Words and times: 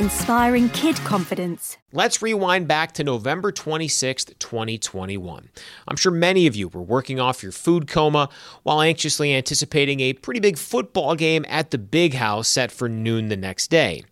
Inspiring 0.00 0.70
kid 0.70 0.96
confidence. 0.96 1.76
Let's 1.92 2.22
rewind 2.22 2.66
back 2.66 2.92
to 2.92 3.04
November 3.04 3.52
26th, 3.52 4.38
2021. 4.38 5.50
I'm 5.86 5.96
sure 5.96 6.10
many 6.10 6.46
of 6.46 6.56
you 6.56 6.68
were 6.68 6.80
working 6.80 7.20
off 7.20 7.42
your 7.42 7.52
food 7.52 7.86
coma 7.86 8.30
while 8.62 8.80
anxiously 8.80 9.34
anticipating 9.34 10.00
a 10.00 10.14
pretty 10.14 10.40
big 10.40 10.56
football 10.56 11.16
game 11.16 11.44
at 11.50 11.70
the 11.70 11.76
big 11.76 12.14
house 12.14 12.48
set 12.48 12.72
for 12.72 12.88
noon 12.88 13.28
the 13.28 13.36
next 13.36 13.66
day. 13.68 14.02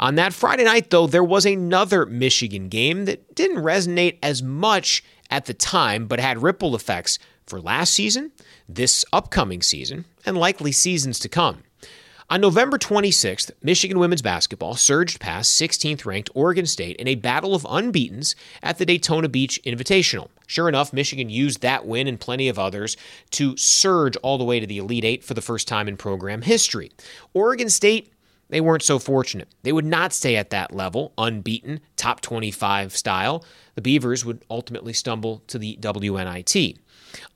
On 0.00 0.16
that 0.16 0.32
Friday 0.32 0.64
night, 0.64 0.90
though, 0.90 1.06
there 1.06 1.22
was 1.22 1.46
another 1.46 2.04
Michigan 2.04 2.68
game 2.68 3.04
that 3.04 3.36
didn't 3.36 3.62
resonate 3.62 4.18
as 4.20 4.42
much 4.42 5.04
at 5.30 5.44
the 5.44 5.54
time, 5.54 6.08
but 6.08 6.18
had 6.18 6.42
ripple 6.42 6.74
effects 6.74 7.20
for 7.46 7.60
last 7.60 7.94
season, 7.94 8.32
this 8.68 9.04
upcoming 9.12 9.62
season, 9.62 10.04
and 10.26 10.36
likely 10.36 10.72
seasons 10.72 11.20
to 11.20 11.28
come. 11.28 11.62
On 12.30 12.42
November 12.42 12.76
26th, 12.76 13.52
Michigan 13.62 13.98
women's 13.98 14.20
basketball 14.20 14.74
surged 14.74 15.18
past 15.18 15.58
16th 15.58 16.04
ranked 16.04 16.28
Oregon 16.34 16.66
State 16.66 16.96
in 16.96 17.08
a 17.08 17.14
battle 17.14 17.54
of 17.54 17.64
unbeatens 17.64 18.36
at 18.62 18.76
the 18.76 18.84
Daytona 18.84 19.30
Beach 19.30 19.58
Invitational. 19.64 20.28
Sure 20.46 20.68
enough, 20.68 20.92
Michigan 20.92 21.30
used 21.30 21.62
that 21.62 21.86
win 21.86 22.06
and 22.06 22.20
plenty 22.20 22.50
of 22.50 22.58
others 22.58 22.98
to 23.30 23.56
surge 23.56 24.14
all 24.16 24.36
the 24.36 24.44
way 24.44 24.60
to 24.60 24.66
the 24.66 24.76
Elite 24.76 25.06
Eight 25.06 25.24
for 25.24 25.32
the 25.32 25.40
first 25.40 25.66
time 25.66 25.88
in 25.88 25.96
program 25.96 26.42
history. 26.42 26.92
Oregon 27.32 27.70
State 27.70 28.12
they 28.50 28.60
weren't 28.60 28.82
so 28.82 28.98
fortunate. 28.98 29.48
They 29.62 29.72
would 29.72 29.84
not 29.84 30.12
stay 30.12 30.36
at 30.36 30.50
that 30.50 30.72
level, 30.74 31.12
unbeaten, 31.18 31.80
top 31.96 32.20
25 32.22 32.96
style. 32.96 33.44
The 33.74 33.82
Beavers 33.82 34.24
would 34.24 34.42
ultimately 34.50 34.94
stumble 34.94 35.42
to 35.48 35.58
the 35.58 35.78
WNIT. 35.80 36.78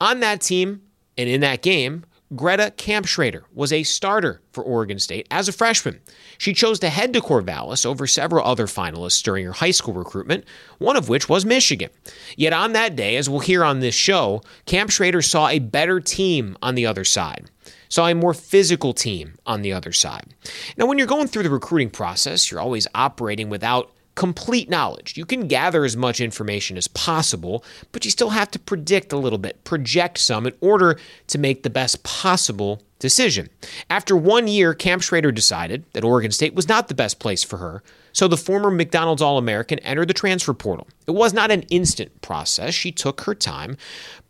On 0.00 0.20
that 0.20 0.40
team 0.40 0.82
and 1.18 1.28
in 1.28 1.42
that 1.42 1.60
game, 1.60 2.04
Greta 2.34 2.72
Kampschroeder 2.76 3.42
was 3.52 3.72
a 3.72 3.82
starter 3.82 4.40
for 4.52 4.64
Oregon 4.64 4.98
State 4.98 5.26
as 5.30 5.48
a 5.48 5.52
freshman. 5.52 6.00
She 6.38 6.54
chose 6.54 6.78
to 6.80 6.88
head 6.88 7.12
to 7.12 7.20
Corvallis 7.20 7.84
over 7.84 8.06
several 8.06 8.46
other 8.46 8.66
finalists 8.66 9.22
during 9.22 9.44
her 9.44 9.52
high 9.52 9.70
school 9.70 9.94
recruitment, 9.94 10.44
one 10.78 10.96
of 10.96 11.08
which 11.08 11.28
was 11.28 11.44
Michigan. 11.44 11.90
Yet 12.36 12.52
on 12.52 12.72
that 12.72 12.96
day, 12.96 13.16
as 13.16 13.28
we'll 13.28 13.40
hear 13.40 13.64
on 13.64 13.80
this 13.80 13.94
show, 13.94 14.42
Kampschroeder 14.66 15.24
saw 15.24 15.48
a 15.48 15.58
better 15.58 16.00
team 16.00 16.56
on 16.62 16.74
the 16.74 16.86
other 16.86 17.04
side 17.04 17.50
saw 17.88 18.06
a 18.06 18.14
more 18.14 18.32
physical 18.32 18.94
team 18.94 19.34
on 19.44 19.60
the 19.60 19.70
other 19.70 19.92
side. 19.92 20.34
Now, 20.78 20.86
when 20.86 20.96
you're 20.96 21.06
going 21.06 21.28
through 21.28 21.42
the 21.42 21.50
recruiting 21.50 21.90
process, 21.90 22.50
you're 22.50 22.58
always 22.58 22.88
operating 22.94 23.50
without 23.50 23.92
complete 24.14 24.68
knowledge. 24.68 25.16
You 25.16 25.24
can 25.24 25.48
gather 25.48 25.84
as 25.84 25.96
much 25.96 26.20
information 26.20 26.76
as 26.76 26.88
possible, 26.88 27.64
but 27.92 28.04
you 28.04 28.10
still 28.10 28.30
have 28.30 28.50
to 28.50 28.58
predict 28.58 29.12
a 29.12 29.18
little 29.18 29.38
bit, 29.38 29.64
project 29.64 30.18
some 30.18 30.46
in 30.46 30.52
order 30.60 30.98
to 31.28 31.38
make 31.38 31.62
the 31.62 31.70
best 31.70 32.02
possible 32.02 32.82
decision. 32.98 33.48
After 33.90 34.16
one 34.16 34.46
year, 34.46 34.74
Kampschroeder 34.74 35.34
decided 35.34 35.84
that 35.92 36.04
Oregon 36.04 36.30
State 36.30 36.54
was 36.54 36.68
not 36.68 36.88
the 36.88 36.94
best 36.94 37.18
place 37.18 37.42
for 37.42 37.56
her, 37.56 37.82
so 38.12 38.28
the 38.28 38.36
former 38.36 38.70
McDonald's 38.70 39.22
All 39.22 39.38
American 39.38 39.78
entered 39.80 40.08
the 40.08 40.14
transfer 40.14 40.54
portal. 40.54 40.86
It 41.06 41.12
was 41.12 41.32
not 41.32 41.50
an 41.50 41.62
instant 41.62 42.20
process, 42.20 42.74
she 42.74 42.92
took 42.92 43.22
her 43.22 43.34
time, 43.34 43.76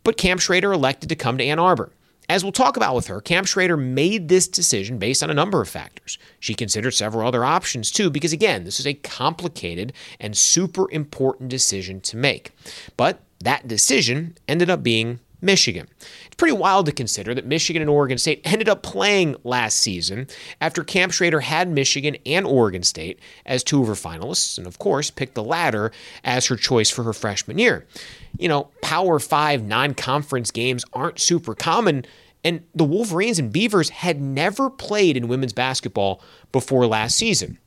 but 0.03 0.17
Kampschroeder 0.17 0.73
elected 0.73 1.09
to 1.09 1.15
come 1.15 1.37
to 1.37 1.43
Ann 1.43 1.59
Arbor. 1.59 1.91
As 2.29 2.43
we'll 2.43 2.53
talk 2.53 2.77
about 2.77 2.95
with 2.95 3.07
her, 3.07 3.21
Kampschroeder 3.21 3.79
made 3.79 4.27
this 4.27 4.47
decision 4.47 4.97
based 4.97 5.21
on 5.23 5.29
a 5.29 5.33
number 5.33 5.61
of 5.61 5.69
factors. 5.69 6.17
She 6.39 6.53
considered 6.53 6.91
several 6.91 7.27
other 7.27 7.43
options 7.43 7.91
too, 7.91 8.09
because 8.09 8.33
again, 8.33 8.63
this 8.63 8.79
is 8.79 8.87
a 8.87 8.93
complicated 8.93 9.93
and 10.19 10.35
super 10.35 10.89
important 10.91 11.49
decision 11.49 11.99
to 12.01 12.17
make. 12.17 12.51
But 12.95 13.21
that 13.39 13.67
decision 13.67 14.37
ended 14.47 14.69
up 14.69 14.83
being 14.83 15.19
Michigan. 15.41 15.89
It's 16.25 16.35
pretty 16.37 16.55
wild 16.55 16.85
to 16.85 16.93
consider 16.93 17.35
that 17.35 17.45
Michigan 17.45 17.81
and 17.81 17.91
Oregon 17.91 18.17
State 18.17 18.41
ended 18.45 18.69
up 18.69 18.81
playing 18.81 19.35
last 19.43 19.77
season 19.77 20.27
after 20.61 20.83
Kampschroeder 20.83 21.41
had 21.41 21.67
Michigan 21.67 22.15
and 22.25 22.45
Oregon 22.45 22.81
State 22.81 23.19
as 23.45 23.61
two 23.61 23.81
of 23.81 23.87
her 23.87 23.93
finalists, 23.93 24.57
and 24.57 24.65
of 24.65 24.79
course, 24.79 25.11
picked 25.11 25.35
the 25.35 25.43
latter 25.43 25.91
as 26.23 26.47
her 26.47 26.55
choice 26.55 26.89
for 26.89 27.03
her 27.03 27.11
freshman 27.11 27.59
year 27.59 27.85
you 28.37 28.47
know, 28.47 28.69
Power 28.81 29.19
Five 29.19 29.63
non 29.63 29.93
conference 29.93 30.51
games 30.51 30.85
aren't 30.93 31.19
super 31.19 31.55
common. 31.55 32.05
And 32.43 32.63
the 32.75 32.83
Wolverines 32.83 33.39
and 33.39 33.53
Beavers 33.53 33.89
had 33.89 34.19
never 34.19 34.69
played 34.69 35.15
in 35.15 35.29
women's 35.29 35.53
basketball 35.53 36.21
before 36.51 36.85
last 36.85 37.17
season. 37.17 37.57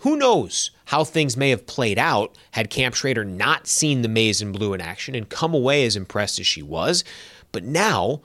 Who 0.00 0.16
knows 0.16 0.70
how 0.86 1.02
things 1.02 1.36
may 1.36 1.50
have 1.50 1.66
played 1.66 1.98
out 1.98 2.36
had 2.52 2.70
Kampschroeder 2.70 3.26
not 3.26 3.66
seen 3.66 4.02
the 4.02 4.08
maize 4.08 4.42
and 4.42 4.52
blue 4.52 4.74
in 4.74 4.80
action 4.80 5.14
and 5.14 5.28
come 5.28 5.54
away 5.54 5.84
as 5.84 5.96
impressed 5.96 6.38
as 6.38 6.46
she 6.46 6.62
was. 6.62 7.02
But 7.52 7.64
now, 7.64 8.20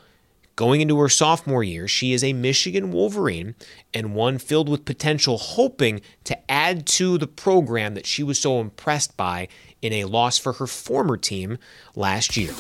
going 0.60 0.82
into 0.82 1.00
her 1.00 1.08
sophomore 1.08 1.64
year, 1.64 1.88
she 1.88 2.12
is 2.12 2.22
a 2.22 2.34
Michigan 2.34 2.92
Wolverine 2.92 3.56
and 3.94 4.14
one 4.14 4.38
filled 4.38 4.68
with 4.68 4.84
potential, 4.84 5.38
hoping 5.38 6.02
to 6.26 6.52
add 6.52 6.86
to 6.86 7.18
the 7.18 7.28
program 7.28 7.94
that 7.94 8.06
she 8.06 8.24
was 8.24 8.38
so 8.38 8.60
impressed 8.60 9.16
by 9.16 9.48
in 9.82 9.94
a 9.94 10.04
loss 10.04 10.38
for 10.38 10.52
her 10.52 10.68
former 10.68 11.16
team 11.16 11.58
last 11.96 12.36
year. 12.36 12.54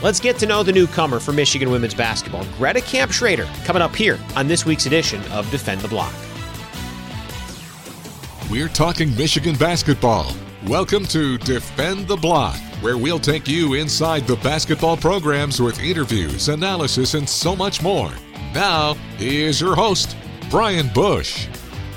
Let's 0.00 0.20
get 0.20 0.38
to 0.38 0.46
know 0.46 0.62
the 0.62 0.70
newcomer 0.70 1.18
for 1.18 1.32
Michigan 1.32 1.72
women's 1.72 1.92
basketball, 1.92 2.46
Greta 2.56 2.78
Kampschroeder, 2.78 3.52
coming 3.64 3.82
up 3.82 3.96
here 3.96 4.20
on 4.36 4.46
this 4.46 4.64
week's 4.64 4.86
edition 4.86 5.20
of 5.32 5.50
Defend 5.50 5.80
the 5.80 5.88
Block. 5.88 6.14
We're 8.48 8.68
talking 8.68 9.12
Michigan 9.16 9.56
basketball. 9.56 10.32
Welcome 10.66 11.04
to 11.08 11.36
Defend 11.36 12.08
the 12.08 12.16
Block 12.16 12.56
where 12.80 12.98
we'll 12.98 13.18
take 13.18 13.48
you 13.48 13.74
inside 13.74 14.26
the 14.26 14.36
basketball 14.36 14.96
programs 14.96 15.60
with 15.60 15.78
interviews, 15.80 16.48
analysis, 16.48 17.14
and 17.14 17.28
so 17.28 17.56
much 17.56 17.82
more. 17.82 18.12
Now, 18.52 18.92
here's 19.16 19.60
your 19.60 19.74
host, 19.74 20.16
Brian 20.50 20.88
Bush. 20.88 21.48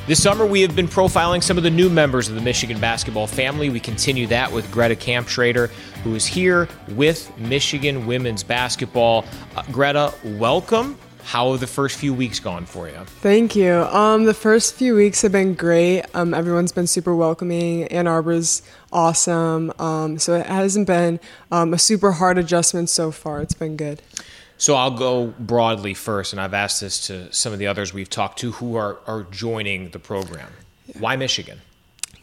This 0.06 0.24
summer, 0.24 0.46
we 0.46 0.62
have 0.62 0.76
been 0.76 0.88
profiling 0.88 1.44
some 1.44 1.58
of 1.58 1.64
the 1.64 1.70
new 1.70 1.90
members 1.90 2.30
of 2.30 2.36
the 2.36 2.42
Michigan 2.42 2.80
basketball 2.80 3.28
family. 3.28 3.70
We 3.70 3.80
continue 3.80 4.28
that 4.28 4.52
with 4.52 4.72
Greta 4.72 4.96
Kampschroeder, 4.96 5.70
who 6.04 6.16
is 6.16 6.26
here 6.26 6.70
with 6.90 7.38
Michigan 7.38 8.06
women's 8.06 8.44
basketball. 8.44 9.26
Uh, 9.56 9.64
Greta, 9.72 10.14
welcome. 10.24 10.98
How 11.28 11.52
have 11.52 11.60
the 11.60 11.68
first 11.68 11.98
few 11.98 12.14
weeks 12.14 12.40
gone 12.40 12.66
for 12.66 12.88
you? 12.88 12.96
Thank 13.20 13.54
you. 13.54 13.74
Um, 13.92 14.24
the 14.24 14.34
first 14.34 14.76
few 14.76 14.96
weeks 14.96 15.24
have 15.24 15.34
been 15.34 15.56
great. 15.56 16.06
Um, 16.14 16.34
everyone's 16.34 16.72
been 16.72 16.88
super 16.88 17.14
welcoming. 17.14 17.84
Ann 17.90 18.08
Arbor's 18.08 18.62
awesome. 18.94 19.74
Um, 19.78 20.20
so 20.20 20.36
it 20.36 20.46
hasn't 20.46 20.88
been 20.88 21.20
um, 21.52 21.74
a 21.74 21.80
super 21.80 22.14
hard 22.14 22.38
adjustment 22.38 22.90
so 22.90 23.12
far. 23.12 23.42
It's 23.42 23.54
been 23.54 23.76
good. 23.76 24.02
So 24.58 24.76
I'll 24.76 24.98
go 24.98 25.34
broadly 25.38 25.94
first, 25.94 26.32
and 26.32 26.40
I've 26.40 26.54
asked 26.54 26.80
this 26.80 27.06
to 27.08 27.30
some 27.34 27.52
of 27.52 27.60
the 27.60 27.68
others 27.68 27.94
we've 27.94 28.10
talked 28.10 28.40
to 28.40 28.54
who 28.54 28.78
are, 28.78 29.00
are 29.06 29.24
joining 29.24 29.90
the 29.90 30.00
program. 30.00 30.50
Why 30.98 31.18
Michigan? 31.18 31.60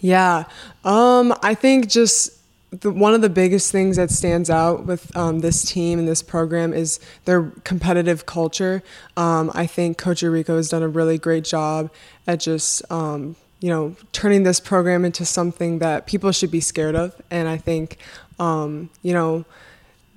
Yeah, 0.00 0.44
um, 0.82 1.34
I 1.42 1.54
think 1.54 1.90
just 1.90 2.32
the, 2.80 2.90
one 2.90 3.14
of 3.14 3.20
the 3.20 3.28
biggest 3.28 3.70
things 3.72 3.96
that 3.96 4.10
stands 4.10 4.50
out 4.50 4.86
with 4.86 5.14
um, 5.16 5.40
this 5.40 5.64
team 5.64 5.98
and 5.98 6.08
this 6.08 6.22
program 6.22 6.72
is 6.72 7.00
their 7.24 7.50
competitive 7.64 8.26
culture. 8.26 8.82
Um, 9.16 9.50
I 9.54 9.66
think 9.66 9.98
Coach 9.98 10.22
Rico 10.22 10.56
has 10.56 10.68
done 10.68 10.82
a 10.82 10.88
really 10.88 11.18
great 11.18 11.44
job 11.44 11.90
at 12.26 12.40
just 12.40 12.82
um, 12.90 13.36
you 13.60 13.70
know 13.70 13.96
turning 14.12 14.42
this 14.42 14.60
program 14.60 15.04
into 15.04 15.24
something 15.24 15.78
that 15.78 16.06
people 16.06 16.32
should 16.32 16.50
be 16.50 16.60
scared 16.60 16.94
of, 16.94 17.14
and 17.30 17.48
I 17.48 17.56
think 17.56 17.98
um, 18.38 18.90
you 19.02 19.12
know 19.12 19.44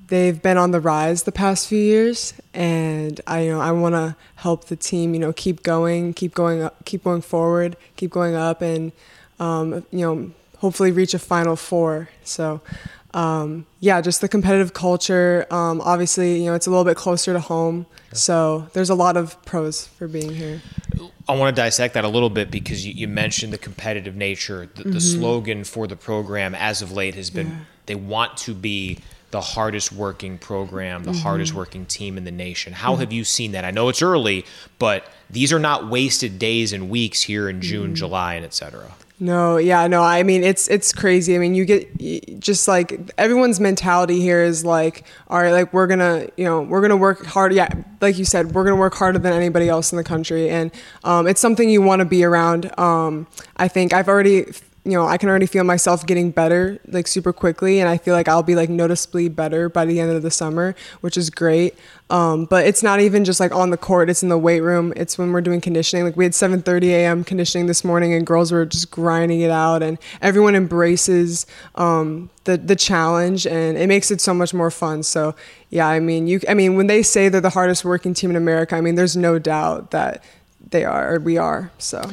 they've 0.07 0.41
been 0.41 0.57
on 0.57 0.71
the 0.71 0.79
rise 0.79 1.23
the 1.23 1.31
past 1.31 1.67
few 1.67 1.79
years 1.79 2.33
and 2.53 3.19
I 3.27 3.41
you 3.41 3.51
know 3.51 3.59
I 3.59 3.71
want 3.71 3.93
to 3.95 4.15
help 4.35 4.65
the 4.65 4.75
team 4.75 5.13
you 5.13 5.19
know 5.19 5.33
keep 5.33 5.63
going 5.63 6.13
keep 6.13 6.33
going 6.33 6.61
up 6.61 6.85
keep 6.85 7.03
going 7.03 7.21
forward 7.21 7.75
keep 7.97 8.11
going 8.11 8.33
up 8.33 8.61
and 8.61 8.93
um, 9.39 9.85
you 9.91 9.99
know 9.99 10.31
hopefully 10.57 10.91
reach 10.91 11.13
a 11.13 11.19
final 11.19 11.55
four 11.55 12.09
so 12.23 12.61
um, 13.13 13.65
yeah 13.79 14.01
just 14.01 14.21
the 14.21 14.27
competitive 14.27 14.73
culture 14.73 15.45
um, 15.51 15.81
obviously 15.81 16.39
you 16.39 16.45
know 16.45 16.53
it's 16.53 16.67
a 16.67 16.69
little 16.69 16.85
bit 16.85 16.97
closer 16.97 17.33
to 17.33 17.39
home 17.39 17.85
so 18.13 18.67
there's 18.73 18.89
a 18.89 18.95
lot 18.95 19.17
of 19.17 19.43
pros 19.45 19.87
for 19.87 20.07
being 20.07 20.33
here 20.33 20.61
I 21.29 21.35
want 21.35 21.55
to 21.55 21.61
dissect 21.61 21.93
that 21.95 22.05
a 22.05 22.07
little 22.07 22.29
bit 22.29 22.49
because 22.49 22.85
you, 22.85 22.93
you 22.93 23.07
mentioned 23.07 23.51
the 23.51 23.57
competitive 23.57 24.15
nature. 24.15 24.69
The, 24.73 24.83
mm-hmm. 24.83 24.91
the, 24.91 25.01
slogan 25.01 25.63
for 25.63 25.85
the 25.85 25.95
program 25.95 26.55
as 26.55 26.81
of 26.81 26.91
late 26.91 27.15
has 27.15 27.29
been 27.29 27.47
yeah. 27.47 27.59
they 27.85 27.95
want 27.95 28.37
to 28.37 28.53
be 28.53 28.99
the 29.31 29.41
hardest 29.41 29.91
working 29.91 30.37
program, 30.37 31.03
the 31.03 31.11
mm-hmm. 31.11 31.19
hardest 31.19 31.53
working 31.53 31.85
team 31.85 32.17
in 32.17 32.23
the 32.23 32.31
nation. 32.31 32.71
How 32.71 32.93
mm-hmm. 32.93 33.01
have 33.01 33.11
you 33.11 33.25
seen 33.25 33.51
that? 33.51 33.65
I 33.65 33.71
know 33.71 33.89
it's 33.89 34.01
early, 34.01 34.45
but 34.79 35.05
these 35.29 35.51
are 35.51 35.59
not 35.59 35.89
wasted 35.89 36.39
days 36.39 36.71
and 36.71 36.89
weeks 36.89 37.21
here 37.21 37.49
in 37.49 37.61
June, 37.61 37.87
mm-hmm. 37.87 37.95
July, 37.95 38.35
and 38.35 38.45
et 38.45 38.53
cetera. 38.53 38.93
No, 39.19 39.57
yeah, 39.57 39.87
no. 39.87 40.03
I 40.03 40.21
mean, 40.21 40.43
it's 40.43 40.67
it's 40.67 40.93
crazy. 40.93 41.33
I 41.35 41.39
mean, 41.39 41.55
you 41.55 41.65
get 41.65 42.39
just 42.39 42.67
like 42.67 43.11
everyone's 43.17 43.59
mentality 43.59 44.21
here 44.21 44.43
is 44.43 44.63
like, 44.63 45.05
all 45.27 45.41
right, 45.41 45.51
like 45.51 45.73
we're 45.73 45.87
gonna, 45.87 46.27
you 46.37 46.45
know, 46.45 46.61
we're 46.61 46.81
gonna 46.81 46.97
work 46.97 47.25
hard. 47.25 47.51
Yeah, 47.51 47.67
like 47.99 48.19
you 48.19 48.25
said, 48.25 48.51
we're 48.53 48.63
gonna 48.63 48.75
work 48.75 48.93
harder 48.93 49.17
than 49.17 49.33
anybody 49.33 49.69
else 49.69 49.91
in 49.91 49.97
the 49.97 50.03
country, 50.03 50.51
and 50.51 50.71
um, 51.03 51.25
it's 51.25 51.41
something 51.41 51.67
you 51.67 51.81
want 51.81 52.01
to 52.01 52.05
be 52.05 52.23
around. 52.23 52.77
Um, 52.79 53.25
I 53.57 53.67
think 53.67 53.91
I've 53.91 54.07
already 54.07 54.45
you 54.87 54.93
know, 54.93 55.05
I 55.05 55.17
can 55.17 55.27
already 55.27 55.47
feel 55.47 55.65
myself 55.65 56.05
getting 56.05 56.31
better 56.31 56.79
like 56.87 57.07
super 57.07 57.33
quickly, 57.33 57.81
and 57.81 57.89
I 57.89 57.97
feel 57.97 58.13
like 58.13 58.29
I'll 58.29 58.41
be 58.41 58.55
like 58.55 58.69
noticeably 58.69 59.27
better 59.27 59.67
by 59.67 59.83
the 59.83 59.99
end 59.99 60.11
of 60.11 60.23
the 60.23 60.31
summer, 60.31 60.75
which 61.01 61.17
is 61.17 61.29
great. 61.29 61.75
Um, 62.09 62.45
but 62.45 62.65
it's 62.65 62.81
not 62.81 63.01
even 63.01 63.25
just 63.25 63.41
like 63.41 63.53
on 63.53 63.69
the 63.69 63.77
court; 63.77 64.09
it's 64.09 64.23
in 64.23 64.29
the 64.29 64.37
weight 64.37 64.61
room. 64.61 64.93
It's 64.95 65.17
when 65.17 65.33
we're 65.33 65.41
doing 65.41 65.59
conditioning. 65.59 66.05
Like 66.05 66.15
we 66.15 66.23
had 66.23 66.31
7:30 66.31 66.85
a.m. 66.85 67.25
conditioning 67.25 67.67
this 67.67 67.83
morning, 67.83 68.13
and 68.13 68.25
girls 68.25 68.53
were 68.53 68.65
just 68.65 68.89
grinding 68.89 69.41
it 69.41 69.51
out, 69.51 69.83
and 69.83 69.97
everyone 70.21 70.55
embraces 70.55 71.45
um, 71.75 72.29
the 72.45 72.55
the 72.55 72.77
challenge, 72.77 73.45
and 73.45 73.77
it 73.77 73.87
makes 73.87 74.09
it 74.09 74.21
so 74.21 74.33
much 74.33 74.53
more 74.53 74.71
fun. 74.71 75.03
So 75.03 75.35
yeah, 75.69 75.87
I 75.87 75.99
mean, 75.99 76.27
you, 76.27 76.39
I 76.47 76.53
mean, 76.53 76.77
when 76.77 76.87
they 76.87 77.03
say 77.03 77.27
they're 77.27 77.41
the 77.41 77.49
hardest 77.49 77.83
working 77.83 78.13
team 78.13 78.29
in 78.29 78.37
America, 78.37 78.77
I 78.77 78.81
mean, 78.81 78.95
there's 78.95 79.17
no 79.17 79.37
doubt 79.37 79.91
that 79.91 80.23
they 80.69 80.85
are, 80.85 81.15
or 81.15 81.19
we 81.19 81.37
are. 81.37 81.71
So. 81.77 82.09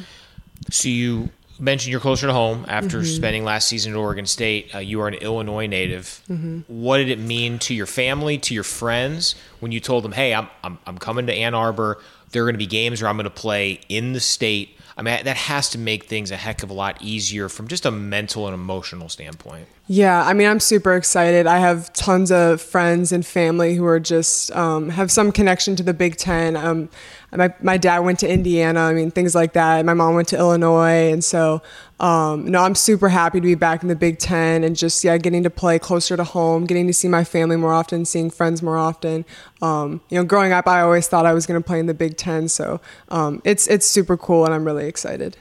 So 0.70 0.88
you 0.88 1.28
mentioned 1.58 1.90
you're 1.90 2.00
closer 2.00 2.26
to 2.26 2.32
home 2.32 2.64
after 2.68 2.98
mm-hmm. 2.98 3.06
spending 3.06 3.44
last 3.44 3.68
season 3.68 3.92
at 3.92 3.96
Oregon 3.96 4.26
State. 4.26 4.74
Uh, 4.74 4.78
you 4.78 5.00
are 5.00 5.08
an 5.08 5.14
Illinois 5.14 5.66
native. 5.66 6.20
Mm-hmm. 6.28 6.60
What 6.66 6.98
did 6.98 7.10
it 7.10 7.18
mean 7.18 7.58
to 7.60 7.74
your 7.74 7.86
family, 7.86 8.38
to 8.38 8.54
your 8.54 8.64
friends, 8.64 9.34
when 9.60 9.72
you 9.72 9.80
told 9.80 10.04
them, 10.04 10.12
"Hey, 10.12 10.34
I'm 10.34 10.48
I'm, 10.62 10.78
I'm 10.86 10.98
coming 10.98 11.26
to 11.26 11.34
Ann 11.34 11.54
Arbor. 11.54 11.98
There 12.30 12.42
are 12.42 12.46
going 12.46 12.54
to 12.54 12.58
be 12.58 12.66
games 12.66 13.00
where 13.00 13.08
I'm 13.08 13.16
going 13.16 13.24
to 13.24 13.30
play 13.30 13.80
in 13.88 14.12
the 14.12 14.20
state." 14.20 14.76
I 14.96 15.02
mean, 15.02 15.24
that 15.24 15.36
has 15.36 15.70
to 15.70 15.78
make 15.78 16.04
things 16.04 16.30
a 16.30 16.36
heck 16.36 16.62
of 16.62 16.70
a 16.70 16.72
lot 16.72 17.02
easier 17.02 17.48
from 17.48 17.66
just 17.66 17.84
a 17.84 17.90
mental 17.90 18.46
and 18.46 18.54
emotional 18.54 19.08
standpoint. 19.08 19.66
Yeah, 19.86 20.24
I 20.24 20.32
mean, 20.32 20.48
I'm 20.48 20.60
super 20.60 20.94
excited. 20.94 21.46
I 21.46 21.58
have 21.58 21.92
tons 21.92 22.32
of 22.32 22.62
friends 22.62 23.12
and 23.12 23.24
family 23.24 23.74
who 23.74 23.84
are 23.84 24.00
just 24.00 24.50
um, 24.52 24.88
have 24.88 25.10
some 25.10 25.30
connection 25.30 25.76
to 25.76 25.82
the 25.82 25.92
Big 25.92 26.16
Ten. 26.16 26.56
Um, 26.56 26.88
my, 27.30 27.54
my 27.60 27.76
dad 27.76 27.98
went 27.98 28.18
to 28.20 28.28
Indiana, 28.28 28.80
I 28.80 28.94
mean, 28.94 29.10
things 29.10 29.34
like 29.34 29.52
that. 29.52 29.84
My 29.84 29.92
mom 29.92 30.14
went 30.14 30.28
to 30.28 30.38
Illinois. 30.38 31.12
And 31.12 31.22
so, 31.22 31.60
um, 32.00 32.46
no, 32.46 32.62
I'm 32.62 32.74
super 32.74 33.10
happy 33.10 33.40
to 33.40 33.46
be 33.46 33.56
back 33.56 33.82
in 33.82 33.90
the 33.90 33.96
Big 33.96 34.18
Ten 34.18 34.64
and 34.64 34.74
just, 34.74 35.04
yeah, 35.04 35.18
getting 35.18 35.42
to 35.42 35.50
play 35.50 35.78
closer 35.78 36.16
to 36.16 36.24
home, 36.24 36.64
getting 36.64 36.86
to 36.86 36.94
see 36.94 37.08
my 37.08 37.24
family 37.24 37.56
more 37.56 37.74
often, 37.74 38.06
seeing 38.06 38.30
friends 38.30 38.62
more 38.62 38.78
often. 38.78 39.26
Um, 39.60 40.00
you 40.08 40.16
know, 40.16 40.24
growing 40.24 40.52
up, 40.52 40.66
I 40.66 40.80
always 40.80 41.08
thought 41.08 41.26
I 41.26 41.34
was 41.34 41.44
going 41.44 41.60
to 41.60 41.66
play 41.66 41.78
in 41.78 41.84
the 41.86 41.94
Big 41.94 42.16
Ten. 42.16 42.48
So 42.48 42.80
um, 43.10 43.42
it's, 43.44 43.66
it's 43.66 43.84
super 43.84 44.16
cool 44.16 44.46
and 44.46 44.54
I'm 44.54 44.64
really 44.64 44.86
excited. 44.86 45.36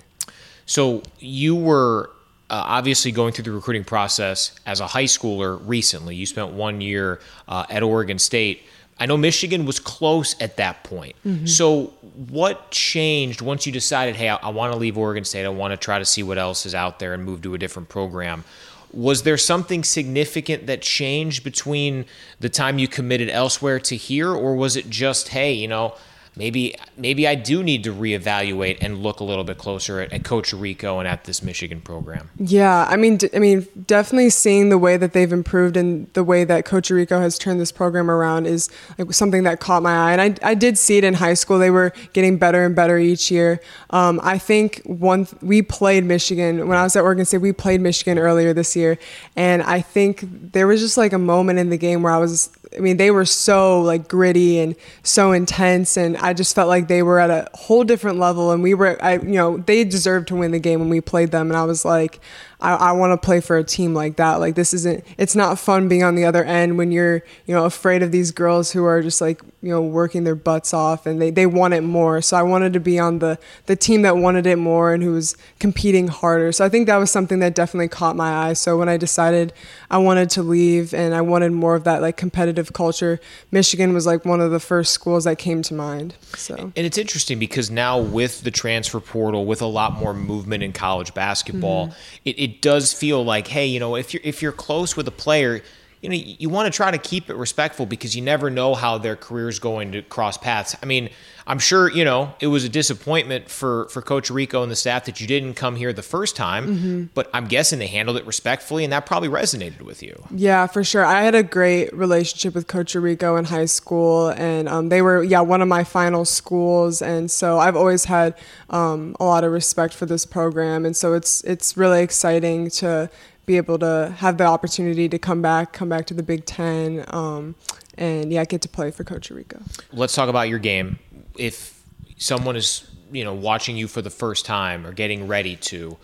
So 0.66 1.02
you 1.20 1.56
were 1.56 2.10
uh, 2.54 2.64
obviously 2.68 3.12
going 3.12 3.34
through 3.34 3.46
the 3.46 3.52
recruiting 3.52 3.84
process 3.84 4.52
as 4.68 4.80
a 4.80 4.86
high 4.86 5.06
schooler 5.06 5.60
recently. 5.66 6.16
You 6.16 6.28
spent 6.28 6.54
one 6.54 6.82
year 6.82 7.20
uh, 7.48 7.66
at 7.68 7.82
Oregon 7.82 8.20
State. 8.20 8.62
I 9.00 9.08
know 9.08 9.18
Michigan 9.18 9.66
was 9.66 9.80
close 9.80 10.40
at 10.40 10.58
that 10.58 10.84
point. 10.84 11.16
Mm-hmm. 11.26 11.48
So, 11.48 11.86
what 12.30 12.70
changed 12.70 13.42
once 13.42 13.66
you 13.66 13.72
decided, 13.72 14.16
hey, 14.16 14.30
I, 14.30 14.36
I 14.36 14.50
want 14.50 14.72
to 14.72 14.78
leave 14.78 15.00
Oregon 15.00 15.26
State? 15.26 15.46
I 15.46 15.50
want 15.50 15.72
to 15.72 15.78
try 15.78 15.98
to 15.98 16.06
see 16.06 16.22
what 16.22 16.38
else 16.38 16.68
is 16.68 16.76
out 16.76 17.00
there 17.00 17.16
and 17.16 17.26
move 17.26 17.42
to 17.42 17.56
a 17.56 17.58
different 17.58 17.90
program. 17.90 18.44
Was 18.92 19.24
there 19.24 19.40
something 19.40 19.84
significant 19.84 20.68
that 20.68 20.84
changed 20.84 21.44
between 21.44 22.06
the 22.40 22.50
time 22.50 22.78
you 22.78 22.88
committed 22.88 23.30
elsewhere 23.30 23.80
to 23.80 23.96
here, 23.96 24.30
or 24.30 24.56
was 24.56 24.76
it 24.76 24.92
just, 24.92 25.30
hey, 25.30 25.54
you 25.54 25.68
know, 25.68 25.96
maybe 26.36 26.76
maybe 26.98 27.28
I 27.28 27.36
do 27.36 27.64
need 27.64 27.84
to 27.84 27.94
reevaluate 27.94 28.78
and 28.82 29.02
look 29.04 29.20
a 29.20 29.24
little 29.24 29.44
bit 29.44 29.58
closer 29.58 30.02
at, 30.02 30.12
at 30.12 30.24
Coach 30.24 30.54
Rico 30.54 31.00
and 31.00 31.08
at 31.08 31.26
this 31.26 31.44
Michigan 31.44 31.82
program. 31.82 32.30
Yeah, 32.38 32.86
I 32.90 32.96
mean, 32.96 33.18
d- 33.18 33.30
I 33.34 33.40
mean, 33.40 33.68
definitely 33.86 34.30
seeing 34.30 34.70
the 34.70 34.78
way 34.78 34.98
that 34.98 35.14
they've 35.14 35.32
improved 35.32 35.78
and 35.78 36.12
the 36.14 36.24
way 36.24 36.44
that 36.44 36.66
Coach 36.66 36.90
Rico 36.90 37.20
has 37.20 37.38
turned 37.38 37.60
this 37.60 37.72
program 37.72 38.10
around 38.10 38.46
is 38.46 38.70
like 38.98 39.14
something 39.14 39.44
that 39.44 39.60
caught 39.60 39.84
my 39.84 39.96
eye. 39.96 40.12
And 40.14 40.22
I, 40.22 40.52
I 40.52 40.54
did 40.56 40.78
see 40.78 40.98
it 40.98 41.04
in 41.04 41.16
high 41.16 41.36
school; 41.36 41.60
they 41.60 41.72
were 41.72 41.94
getting 42.14 42.38
better 42.38 42.66
and 42.66 42.76
better 42.76 42.98
each 42.98 43.30
year. 43.32 43.60
Um, 43.92 44.20
I 44.24 44.38
think 44.38 44.82
one 44.86 45.26
th- 45.26 45.42
we 45.42 45.62
played 45.62 46.04
Michigan 46.04 46.68
when 46.68 46.78
I 46.78 46.84
was 46.84 46.96
at 46.96 47.04
Oregon 47.04 47.26
State. 47.26 47.40
We 47.40 47.54
played 47.54 47.82
Michigan 47.82 48.18
earlier 48.18 48.54
this 48.54 48.76
year, 48.76 48.98
and 49.36 49.62
I 49.64 49.82
think 49.82 50.52
there 50.54 50.68
was 50.68 50.82
just 50.82 50.98
like 50.98 51.14
a 51.14 51.20
moment 51.20 51.60
in 51.60 51.70
the 51.70 51.78
game 51.78 52.04
where 52.04 52.14
I 52.14 52.18
was 52.18 52.50
I 52.76 52.80
mean, 52.80 52.98
they 52.98 53.12
were 53.12 53.26
so 53.26 53.82
like 53.82 54.08
gritty 54.08 54.60
and 54.60 54.76
so 55.04 55.32
intense, 55.32 55.98
and 55.98 56.18
I 56.24 56.34
just 56.34 56.56
felt 56.56 56.70
like 56.70 56.88
they 56.88 57.04
were 57.04 57.20
at 57.20 57.30
a 57.30 57.50
whole 57.54 57.84
different 57.84 58.18
level. 58.18 58.52
And 58.52 58.64
we 58.64 58.74
were, 58.74 58.98
I, 59.04 59.16
you 59.16 59.34
know, 59.34 59.58
they 59.58 59.84
deserved 59.84 60.30
to 60.30 60.36
win 60.36 60.52
the 60.52 60.60
game 60.60 60.80
when 60.80 60.90
we 60.90 61.02
played 61.02 61.32
them, 61.32 61.52
and 61.52 61.58
I 61.58 61.66
was 61.66 61.84
like, 61.84 62.22
I, 62.64 62.76
I 62.76 62.92
want 62.94 63.12
to 63.12 63.24
play 63.24 63.42
for 63.42 63.58
a 63.58 63.64
team 63.64 63.94
like 63.94 64.16
that. 64.16 64.36
Like 64.36 64.56
this 64.56 64.74
isn't, 64.74 65.04
it's 65.18 65.36
not 65.36 65.60
fun 65.60 65.90
being 65.90 66.02
on 66.02 66.16
the 66.16 66.24
other 66.24 66.44
end 66.44 66.78
when 66.78 66.92
you're, 66.92 67.22
you 67.46 67.54
know, 67.54 67.66
afraid 67.66 68.02
of 68.02 68.12
these 68.12 68.32
girls 68.32 68.72
who 68.72 68.86
are 68.86 69.02
just 69.02 69.20
like, 69.20 69.42
you 69.62 69.70
know, 69.70 69.82
working 69.82 70.24
their 70.24 70.36
butts 70.36 70.74
off 70.74 71.06
and 71.06 71.22
they, 71.22 71.30
they 71.30 71.46
want 71.46 71.74
it 71.74 71.82
more. 71.82 72.22
So 72.22 72.38
I 72.38 72.44
wanted 72.44 72.74
to 72.74 72.80
be 72.80 72.98
on 72.98 73.20
the, 73.20 73.38
the 73.66 73.76
team 73.76 74.02
that 74.04 74.16
wanted 74.16 74.48
it 74.48 74.56
more 74.56 74.94
and 74.94 75.04
who 75.04 75.12
was 75.12 75.36
competing 75.60 76.08
harder. 76.08 76.54
So 76.54 76.64
I 76.64 76.70
think 76.70 76.88
that 76.88 76.98
was 76.98 77.12
something 77.12 77.40
that 77.40 77.54
definitely 77.54 77.90
caught 77.90 78.16
my 78.16 78.48
eye. 78.48 78.54
So 78.54 78.78
when 78.78 78.88
I 78.88 78.96
decided 78.96 79.52
I 79.92 79.98
wanted 79.98 80.30
to 80.32 80.44
leave 80.44 80.94
and 80.94 81.14
I 81.14 81.22
wanted 81.22 81.52
more 81.52 81.76
of 81.76 81.84
that 81.84 82.02
like 82.02 82.16
competitive 82.16 82.72
culture, 82.72 83.20
Michigan 83.52 83.94
was 83.94 84.06
like 84.06 84.24
one 84.24 84.40
of 84.40 84.52
the 84.52 84.60
first 84.60 84.94
schools 84.94 85.26
that 85.26 85.38
came 85.38 85.62
to 85.64 85.74
mind. 85.74 86.16
So, 86.36 86.56
and 86.56 86.86
it's 86.86 86.98
interesting 86.98 87.40
because 87.40 87.70
now 87.70 88.00
with 88.00 88.44
the 88.44 88.52
transfer 88.52 89.02
portal, 89.02 89.46
with 89.46 89.62
a 89.62 89.66
lot 89.66 89.94
more 89.94 90.14
movement 90.14 90.64
in 90.64 90.72
college 90.72 91.14
basketball, 91.14 91.88
mm-hmm. 91.88 92.20
it, 92.26 92.40
it 92.40 92.53
does 92.62 92.94
feel 92.94 93.24
like, 93.24 93.48
hey, 93.48 93.66
you 93.66 93.80
know, 93.80 93.96
if 93.96 94.14
you're 94.14 94.22
if 94.24 94.42
you're 94.42 94.52
close 94.52 94.96
with 94.96 95.08
a 95.08 95.12
player, 95.12 95.62
you 96.04 96.10
know, 96.10 96.16
you 96.16 96.50
want 96.50 96.72
to 96.72 96.76
try 96.76 96.92
to 96.92 96.98
keep 96.98 97.30
it 97.30 97.36
respectful 97.36 97.86
because 97.86 98.14
you 98.14 98.22
never 98.22 98.50
know 98.50 98.76
how 98.76 98.98
their 98.98 99.16
career 99.16 99.48
is 99.48 99.60
going 99.60 99.94
to 99.94 100.02
cross 100.02 100.38
paths. 100.38 100.76
I 100.84 100.86
mean, 100.86 101.10
I'm 101.46 101.60
sure 101.60 101.92
you 101.92 102.06
know 102.06 102.34
it 102.40 102.48
was 102.48 102.64
a 102.64 102.70
disappointment 102.70 103.50
for 103.50 103.88
for 103.90 104.02
Coach 104.02 104.30
Rico 104.30 104.64
and 104.64 104.72
the 104.72 104.76
staff 104.76 105.06
that 105.06 105.20
you 105.20 105.28
didn't 105.28 105.56
come 105.56 105.76
here 105.76 105.92
the 105.92 106.02
first 106.02 106.36
time, 106.36 106.68
mm-hmm. 106.68 107.04
but 107.14 107.30
I'm 107.34 107.48
guessing 107.48 107.80
they 107.80 107.88
handled 107.88 108.18
it 108.18 108.26
respectfully, 108.26 108.84
and 108.84 108.94
that 108.94 109.06
probably 109.06 109.30
resonated 109.30 109.82
with 109.82 110.04
you. 110.04 110.22
Yeah, 110.32 110.68
for 110.68 110.84
sure. 110.84 111.06
I 111.06 111.22
had 111.24 111.36
a 111.36 111.44
great 111.44 111.94
relationship 111.94 112.54
with 112.54 112.68
Coach 112.68 112.96
Rico 112.96 113.36
in 113.36 113.46
high 113.46 113.66
school, 113.66 114.30
and 114.30 114.70
um, 114.70 114.90
they 114.90 115.02
were 115.02 115.24
yeah 115.24 115.42
one 115.42 115.62
of 115.62 115.68
my 115.68 115.84
final 115.84 116.26
schools, 116.26 117.02
and 117.02 117.30
so 117.30 117.60
I've 117.60 117.76
always 117.76 118.06
had 118.06 118.36
um, 118.70 119.16
a 119.20 119.26
lot 119.26 119.44
of 119.44 119.52
respect 119.52 119.94
for 119.94 120.06
this 120.06 120.26
program, 120.26 120.86
and 120.86 120.96
so 120.96 121.14
it's 121.14 121.44
it's 121.44 121.76
really 121.76 122.02
exciting 122.04 122.70
to 122.72 123.10
be 123.46 123.58
able 123.58 123.80
to 123.80 124.14
have 124.18 124.38
the 124.38 124.46
opportunity 124.46 125.10
to 125.10 125.20
come 125.20 125.42
back, 125.42 125.74
come 125.74 125.90
back 125.90 126.06
to 126.08 126.14
the 126.14 126.24
Big 126.24 126.46
Ten, 126.46 127.04
um, 127.10 127.56
and 127.98 128.32
yeah, 128.32 128.46
get 128.46 128.62
to 128.62 128.70
play 128.70 128.92
for 128.92 129.04
Coach 129.04 129.30
Rico. 129.30 129.62
Let's 129.92 130.16
talk 130.16 130.30
about 130.30 130.50
your 130.50 130.60
game. 130.60 131.00
If 131.38 131.84
someone 132.18 132.56
is 132.56 132.88
you 133.12 133.24
know 133.24 133.34
watching 133.34 133.78
you 133.78 133.88
for 133.88 134.02
the 134.02 134.10
first 134.10 134.46
time 134.46 134.86
or 134.86 134.92
getting 134.92 135.28
ready 135.28 135.56
to 135.56 135.98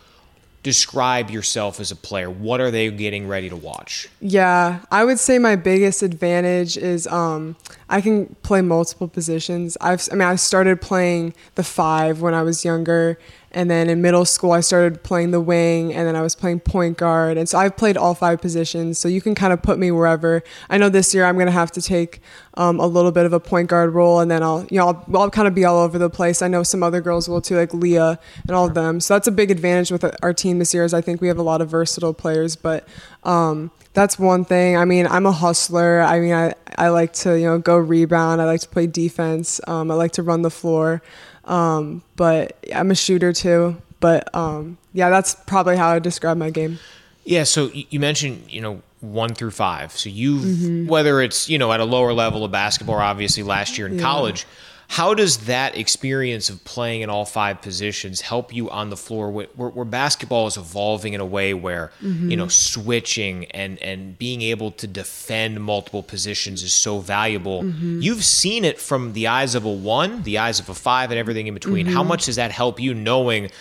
describe 0.62 1.30
yourself 1.30 1.80
as 1.80 1.90
a 1.90 1.96
player 1.96 2.30
what 2.30 2.60
are 2.60 2.70
they 2.70 2.92
getting 2.92 3.28
ready 3.28 3.50
to 3.50 3.56
watch 3.56 4.10
yeah 4.20 4.82
i 4.92 5.04
would 5.04 5.18
say 5.18 5.40
my 5.40 5.56
biggest 5.56 6.04
advantage 6.04 6.78
is 6.78 7.08
um, 7.08 7.56
i 7.90 8.02
can 8.02 8.36
play 8.44 8.62
multiple 8.62 9.08
positions 9.08 9.78
i've 9.82 10.08
i 10.12 10.16
mean 10.16 10.28
i 10.28 10.36
started 10.36 10.82
playing 10.82 11.34
the 11.56 11.64
five 11.64 12.22
when 12.22 12.34
i 12.34 12.42
was 12.42 12.66
younger 12.66 13.18
and 13.52 13.70
then 13.70 13.90
in 13.90 14.02
middle 14.02 14.26
school, 14.26 14.52
I 14.52 14.60
started 14.60 15.04
playing 15.04 15.32
the 15.32 15.42
wing, 15.42 15.94
and 15.94 16.08
then 16.08 16.16
I 16.16 16.22
was 16.22 16.36
playing 16.36 16.60
point 16.60 16.98
guard. 16.98 17.38
And 17.38 17.50
so 17.50 17.58
I've 17.58 17.76
played 17.76 17.98
all 17.98 18.14
five 18.14 18.42
positions. 18.42 19.00
So 19.00 19.08
you 19.08 19.22
can 19.22 19.34
kind 19.34 19.52
of 19.52 19.62
put 19.62 19.80
me 19.80 19.92
wherever. 19.92 20.44
I 20.70 20.78
know 20.78 20.90
this 20.90 21.14
year 21.14 21.26
I'm 21.26 21.36
going 21.36 21.48
to 21.48 21.52
have 21.52 21.72
to 21.72 21.82
take 21.82 22.22
um, 22.56 22.80
a 22.80 22.86
little 22.86 23.12
bit 23.12 23.26
of 23.26 23.34
a 23.34 23.40
point 23.40 23.70
guard 23.70 23.94
role, 23.94 24.20
and 24.20 24.30
then 24.30 24.44
I'll, 24.44 24.66
you 24.70 24.78
know, 24.78 24.88
I'll, 24.88 25.06
I'll, 25.16 25.30
kind 25.30 25.48
of 25.48 25.56
be 25.56 25.66
all 25.66 25.80
over 25.80 25.98
the 25.98 26.10
place. 26.10 26.42
I 26.42 26.48
know 26.48 26.64
some 26.64 26.84
other 26.84 27.02
girls 27.02 27.30
will 27.30 27.42
too, 27.42 27.56
like 27.56 27.70
Leigha 27.70 28.18
and 28.48 28.56
all 28.56 28.66
of 28.66 28.74
them. 28.74 29.00
So 29.00 29.16
that's 29.16 29.28
a 29.28 29.32
big 29.32 29.52
advantage 29.52 29.92
with 29.92 30.06
our 30.22 30.34
team 30.34 30.60
this 30.60 30.74
year. 30.74 30.84
Is 30.84 30.94
I 30.94 31.02
think 31.02 31.22
we 31.22 31.28
have 31.28 31.38
a 31.38 31.44
lot 31.44 31.62
of 31.62 31.70
versatile 31.70 32.14
players, 32.14 32.56
but. 32.56 32.88
Um, 33.24 33.72
that's 33.94 34.20
one 34.20 34.46
thing. 34.46 34.78
I 34.78 34.86
mean, 34.86 35.08
I'm 35.08 35.26
a 35.26 35.32
hustler. 35.32 36.02
I 36.02 36.20
mean, 36.20 36.32
I, 36.32 36.54
I 36.78 36.90
like 36.90 37.12
to, 37.14 37.38
you 37.38 37.46
know, 37.46 37.58
go 37.58 37.76
rebound. 37.76 38.42
I 38.42 38.46
like 38.46 38.62
to 38.62 38.70
play 38.70 38.88
defense. 38.88 39.60
Um, 39.68 39.90
I 39.92 39.96
like 39.96 40.12
to 40.14 40.24
run 40.24 40.42
the 40.42 40.52
floor. 40.52 41.02
Um, 41.50 42.04
but 42.16 42.56
I'm 42.74 42.92
a 42.92 42.96
shooter 42.96 43.34
too. 43.34 43.82
But 44.00 44.34
um, 44.34 44.78
yeah, 44.94 45.10
that's 45.10 45.36
probably 45.36 45.76
how 45.76 45.90
I 45.90 46.00
describe 46.00 46.38
my 46.38 46.52
game. 46.52 46.80
Yeah. 47.26 47.44
So 47.44 47.70
you 47.74 48.00
mentioned, 48.00 48.46
you 48.48 48.62
know, 48.62 48.82
one 49.02 49.34
through 49.34 49.52
five. 49.52 49.92
So 49.92 50.10
you've, 50.10 50.44
mm-hmm. 50.44 50.88
whether 50.88 51.22
it's, 51.22 51.50
you 51.50 51.58
know, 51.58 51.72
at 51.74 51.80
a 51.80 51.86
lower 51.86 52.14
level 52.14 52.46
of 52.46 52.52
basketball, 52.52 52.96
or 52.96 53.02
obviously 53.02 53.44
last 53.44 53.78
year 53.78 53.88
in 53.88 53.96
yeah. 53.96 54.02
college, 54.02 54.46
how 54.90 55.14
does 55.14 55.46
that 55.46 55.78
experience 55.78 56.50
of 56.50 56.64
playing 56.64 57.02
in 57.02 57.12
all 57.12 57.24
five 57.24 57.62
positions 57.62 58.22
help 58.22 58.52
you 58.52 58.72
on 58.72 58.90
the 58.90 58.98
floor 58.98 59.30
where, 59.30 59.46
where 59.46 59.86
basketball 59.86 60.48
is 60.48 60.58
evolving 60.58 61.14
in 61.14 61.22
a 61.22 61.26
way 61.26 61.54
where, 61.54 61.92
mm-hmm. 62.02 62.32
you 62.32 62.36
know, 62.36 62.48
switching 62.48 63.46
and, 63.52 63.78
and 63.84 64.18
being 64.18 64.42
able 64.42 64.72
to 64.72 64.88
defend 64.88 65.62
multiple 65.62 66.02
positions 66.02 66.64
is 66.64 66.74
so 66.74 66.98
valuable? 67.02 67.62
Mm-hmm. 67.62 68.02
You've 68.02 68.24
seen 68.24 68.66
it 68.66 68.80
from 68.80 69.14
the 69.14 69.28
eyes 69.28 69.54
of 69.54 69.64
a 69.64 69.72
one, 69.72 70.24
the 70.24 70.40
eyes 70.40 70.60
of 70.60 70.68
a 70.70 70.74
five, 70.74 71.12
and 71.12 71.20
everything 71.20 71.46
in 71.46 71.54
between. 71.54 71.86
Mm-hmm. 71.86 71.96
How 71.96 72.04
much 72.04 72.26
does 72.26 72.38
that 72.38 72.52
help 72.52 72.80
you 72.80 72.96
knowing 72.96 73.52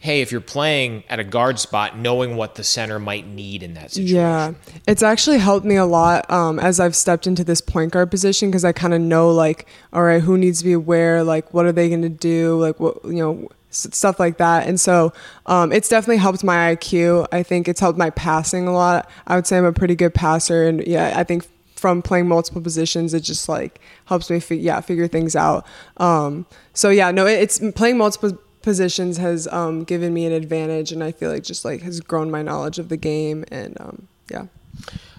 hey, 0.00 0.20
if 0.20 0.30
you're 0.30 0.40
playing 0.40 1.02
at 1.08 1.18
a 1.18 1.24
guard 1.24 1.58
spot, 1.58 1.98
knowing 1.98 2.36
what 2.36 2.54
the 2.54 2.62
center 2.62 2.98
might 2.98 3.26
need 3.26 3.62
in 3.62 3.74
that 3.74 3.90
situation. 3.90 4.16
Yeah, 4.16 4.52
it's 4.86 5.02
actually 5.02 5.38
helped 5.38 5.66
me 5.66 5.76
a 5.76 5.84
lot 5.84 6.30
um, 6.30 6.58
as 6.60 6.78
I've 6.78 6.94
stepped 6.94 7.26
into 7.26 7.42
this 7.42 7.60
point 7.60 7.92
guard 7.92 8.10
position 8.10 8.48
because 8.48 8.64
I 8.64 8.72
kind 8.72 8.94
of 8.94 9.00
know 9.00 9.30
like, 9.30 9.66
all 9.92 10.04
right, 10.04 10.22
who 10.22 10.38
needs 10.38 10.60
to 10.60 10.64
be 10.64 10.76
where, 10.76 11.24
like, 11.24 11.52
what 11.52 11.66
are 11.66 11.72
they 11.72 11.88
going 11.88 12.02
to 12.02 12.08
do, 12.08 12.58
like, 12.60 12.78
what 12.80 13.04
you 13.04 13.14
know. 13.14 13.48
Stuff 13.70 14.18
like 14.18 14.38
that, 14.38 14.66
and 14.66 14.80
so 14.80 15.12
um, 15.44 15.72
it's 15.72 15.90
definitely 15.90 16.16
helped 16.16 16.42
my 16.42 16.74
IQ. 16.74 17.26
I 17.30 17.42
think 17.42 17.68
it's 17.68 17.80
helped 17.80 17.98
my 17.98 18.08
passing 18.08 18.66
a 18.66 18.72
lot. 18.72 19.10
I 19.26 19.36
would 19.36 19.46
say 19.46 19.58
I'm 19.58 19.66
a 19.66 19.74
pretty 19.74 19.94
good 19.94 20.14
passer, 20.14 20.66
and 20.66 20.82
yeah, 20.86 21.12
I 21.14 21.22
think 21.22 21.46
from 21.78 22.00
playing 22.02 22.28
multiple 22.28 22.62
positions, 22.62 23.12
it 23.14 23.20
just 23.20 23.46
like 23.46 23.78
helps 24.06 24.30
me, 24.30 24.40
yeah, 24.56 24.80
figure 24.80 25.06
things 25.06 25.36
out. 25.36 25.66
Um, 25.98 26.46
so 26.72 26.88
yeah, 26.88 27.10
no, 27.10 27.26
it's 27.26 27.60
playing 27.74 27.98
multiple 27.98 28.38
positions 28.68 29.16
has 29.16 29.48
um, 29.48 29.82
given 29.82 30.12
me 30.12 30.26
an 30.26 30.32
advantage, 30.32 30.92
and 30.92 31.02
I 31.02 31.10
feel 31.10 31.30
like 31.30 31.42
just 31.42 31.64
like 31.64 31.80
has 31.80 32.00
grown 32.00 32.30
my 32.30 32.42
knowledge 32.42 32.78
of 32.78 32.90
the 32.90 32.98
game, 32.98 33.46
and 33.50 33.80
um, 33.80 34.08
yeah. 34.30 34.44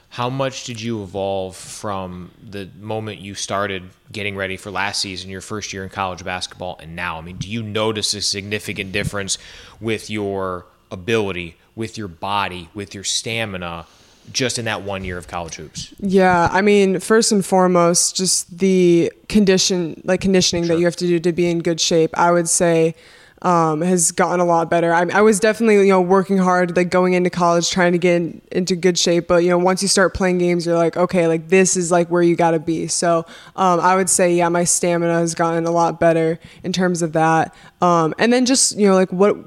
How 0.10 0.30
much 0.30 0.66
did 0.66 0.80
you 0.80 1.02
evolve 1.02 1.56
from 1.56 2.30
the 2.48 2.70
moment 2.80 3.22
you 3.22 3.34
started 3.34 3.90
getting 4.12 4.36
ready 4.36 4.56
for 4.56 4.70
last 4.70 5.02
season, 5.02 5.32
your 5.32 5.42
first 5.42 5.74
year 5.74 5.84
in 5.84 5.90
college 5.90 6.24
basketball, 6.24 6.78
and 6.80 6.96
now? 6.96 7.18
I 7.18 7.22
mean, 7.22 7.38
do 7.38 7.50
you 7.50 7.64
notice 7.64 8.14
a 8.14 8.22
significant 8.22 8.92
difference 8.92 9.40
with 9.82 10.12
your 10.12 10.68
ability, 10.92 11.58
with 11.76 11.98
your 11.98 12.08
body, 12.08 12.70
with 12.76 12.94
your 12.94 13.04
stamina, 13.04 13.88
just 14.32 14.60
in 14.60 14.66
that 14.66 14.84
one 14.84 15.04
year 15.04 15.18
of 15.18 15.28
college 15.28 15.56
hoops? 15.56 15.92
Yeah, 15.98 16.50
I 16.52 16.62
mean, 16.62 17.00
first 17.00 17.32
and 17.32 17.44
foremost, 17.44 18.16
just 18.16 18.60
the 18.60 19.12
condition, 19.28 20.02
like 20.06 20.22
conditioning 20.22 20.66
sure. 20.66 20.76
that 20.76 20.80
you 20.80 20.86
have 20.86 20.98
to 20.98 21.08
do 21.08 21.20
to 21.20 21.32
be 21.32 21.50
in 21.50 21.60
good 21.60 21.82
shape. 21.82 22.16
I 22.16 22.32
would 22.32 22.48
say 22.48 22.94
um, 23.42 23.82
has 23.82 24.12
gotten 24.12 24.40
a 24.40 24.46
lot 24.46 24.70
better. 24.70 24.94
I, 24.94 25.06
I, 25.14 25.22
was 25.22 25.40
definitely, 25.40 25.78
you 25.78 25.94
know, 25.94 26.02
working 26.02 26.38
hard, 26.38 26.76
like 26.76 26.90
going 26.90 27.14
into 27.14 27.30
college, 27.30 27.70
trying 27.70 27.94
to 27.94 27.98
get 27.98 28.16
in, 28.16 28.42
into 28.52 28.76
good 28.76 28.98
shape. 28.98 29.28
But, 29.28 29.44
you 29.44 29.50
know, 29.50 29.58
once 29.58 29.82
you 29.82 29.88
start 29.88 30.14
playing 30.14 30.40
games, 30.40 30.66
you're 30.66 30.78
like, 30.78 30.98
okay, 30.98 31.28
like 31.28 31.48
this 31.48 31.78
is 31.78 31.90
like 31.92 32.10
where 32.10 32.22
you 32.22 32.36
got 32.36 32.52
to 32.52 32.60
be. 32.60 32.88
So 32.88 33.26
um, 33.56 33.80
I 33.80 33.96
would 33.96 34.10
say, 34.10 34.36
yeah, 34.36 34.50
my 34.50 34.66
stamina 34.66 35.20
has 35.20 35.36
gotten 35.36 35.66
a 35.66 35.72
lot 35.72 36.00
better 36.00 36.38
in 36.64 36.74
terms 36.74 37.02
of 37.02 37.14
that. 37.14 37.56
Um, 37.82 38.14
and 38.18 38.34
then 38.34 38.46
just, 38.46 38.78
you 38.78 38.88
know, 38.88 38.96
like 38.96 39.14
what, 39.14 39.38